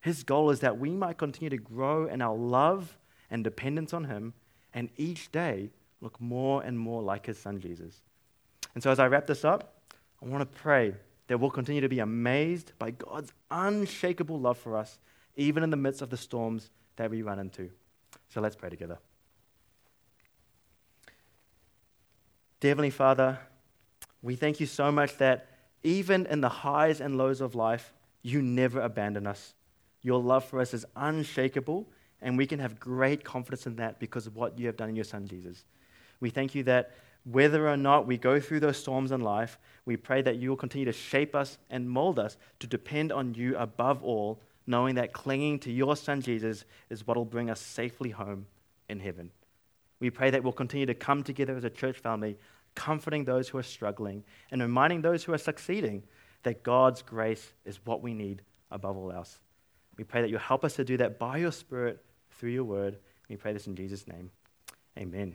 His 0.00 0.22
goal 0.22 0.50
is 0.50 0.60
that 0.60 0.78
we 0.78 0.90
might 0.90 1.18
continue 1.18 1.50
to 1.50 1.56
grow 1.56 2.06
in 2.06 2.22
our 2.22 2.36
love 2.36 2.96
and 3.30 3.42
dependence 3.42 3.92
on 3.92 4.04
Him, 4.04 4.34
and 4.72 4.88
each 4.96 5.32
day 5.32 5.70
look 6.00 6.20
more 6.20 6.62
and 6.62 6.78
more 6.78 7.02
like 7.02 7.26
His 7.26 7.38
Son 7.38 7.58
Jesus. 7.58 8.02
And 8.74 8.82
so, 8.82 8.90
as 8.90 9.00
I 9.00 9.08
wrap 9.08 9.26
this 9.26 9.44
up, 9.44 9.82
I 10.22 10.26
want 10.26 10.42
to 10.42 10.58
pray 10.60 10.94
that 11.28 11.38
we'll 11.38 11.50
continue 11.50 11.80
to 11.80 11.88
be 11.88 11.98
amazed 11.98 12.72
by 12.78 12.90
God's 12.92 13.32
unshakable 13.50 14.38
love 14.38 14.58
for 14.58 14.76
us, 14.76 14.98
even 15.36 15.62
in 15.62 15.70
the 15.70 15.76
midst 15.76 16.02
of 16.02 16.10
the 16.10 16.16
storms 16.16 16.70
that 16.96 17.10
we 17.10 17.22
run 17.22 17.38
into. 17.38 17.70
So, 18.28 18.40
let's 18.40 18.56
pray 18.56 18.70
together. 18.70 18.98
Dear 22.60 22.70
Heavenly 22.70 22.90
Father, 22.90 23.38
we 24.22 24.34
thank 24.34 24.60
you 24.60 24.66
so 24.66 24.90
much 24.90 25.18
that 25.18 25.46
even 25.82 26.26
in 26.26 26.40
the 26.40 26.48
highs 26.48 27.00
and 27.00 27.16
lows 27.16 27.40
of 27.40 27.54
life, 27.54 27.92
you 28.22 28.42
never 28.42 28.80
abandon 28.80 29.26
us. 29.26 29.54
Your 30.02 30.20
love 30.20 30.44
for 30.44 30.60
us 30.60 30.74
is 30.74 30.84
unshakable, 30.96 31.86
and 32.20 32.36
we 32.36 32.46
can 32.46 32.58
have 32.58 32.80
great 32.80 33.24
confidence 33.24 33.66
in 33.66 33.76
that 33.76 34.00
because 34.00 34.26
of 34.26 34.34
what 34.34 34.58
you 34.58 34.66
have 34.66 34.76
done 34.76 34.88
in 34.88 34.96
your 34.96 35.04
Son, 35.04 35.28
Jesus. 35.28 35.64
We 36.18 36.30
thank 36.30 36.54
you 36.54 36.62
that 36.64 36.92
whether 37.30 37.68
or 37.68 37.76
not 37.76 38.06
we 38.06 38.16
go 38.16 38.38
through 38.38 38.60
those 38.60 38.76
storms 38.76 39.10
in 39.10 39.20
life, 39.20 39.58
we 39.84 39.96
pray 39.96 40.22
that 40.22 40.36
you 40.36 40.48
will 40.48 40.56
continue 40.56 40.84
to 40.84 40.92
shape 40.92 41.34
us 41.34 41.58
and 41.70 41.90
mold 41.90 42.18
us 42.18 42.36
to 42.60 42.66
depend 42.68 43.10
on 43.10 43.34
you 43.34 43.56
above 43.56 44.02
all, 44.04 44.40
knowing 44.66 44.94
that 44.94 45.12
clinging 45.12 45.58
to 45.58 45.72
your 45.72 45.96
Son, 45.96 46.20
Jesus, 46.20 46.64
is 46.88 47.06
what 47.06 47.16
will 47.16 47.24
bring 47.24 47.50
us 47.50 47.60
safely 47.60 48.10
home 48.10 48.46
in 48.88 49.00
heaven. 49.00 49.30
We 49.98 50.10
pray 50.10 50.30
that 50.30 50.44
we'll 50.44 50.52
continue 50.52 50.86
to 50.86 50.94
come 50.94 51.24
together 51.24 51.56
as 51.56 51.64
a 51.64 51.70
church 51.70 51.98
family, 51.98 52.36
comforting 52.76 53.24
those 53.24 53.48
who 53.48 53.58
are 53.58 53.62
struggling 53.64 54.22
and 54.52 54.62
reminding 54.62 55.02
those 55.02 55.24
who 55.24 55.32
are 55.32 55.38
succeeding 55.38 56.04
that 56.44 56.62
God's 56.62 57.02
grace 57.02 57.52
is 57.64 57.80
what 57.84 58.02
we 58.02 58.14
need 58.14 58.42
above 58.70 58.96
all 58.96 59.10
else. 59.10 59.40
We 59.96 60.04
pray 60.04 60.20
that 60.20 60.30
you'll 60.30 60.38
help 60.38 60.64
us 60.64 60.76
to 60.76 60.84
do 60.84 60.96
that 60.98 61.18
by 61.18 61.38
your 61.38 61.52
Spirit 61.52 62.04
through 62.30 62.50
your 62.50 62.64
word. 62.64 62.98
We 63.28 63.36
pray 63.36 63.52
this 63.52 63.66
in 63.66 63.74
Jesus' 63.74 64.06
name. 64.06 64.30
Amen. 64.96 65.34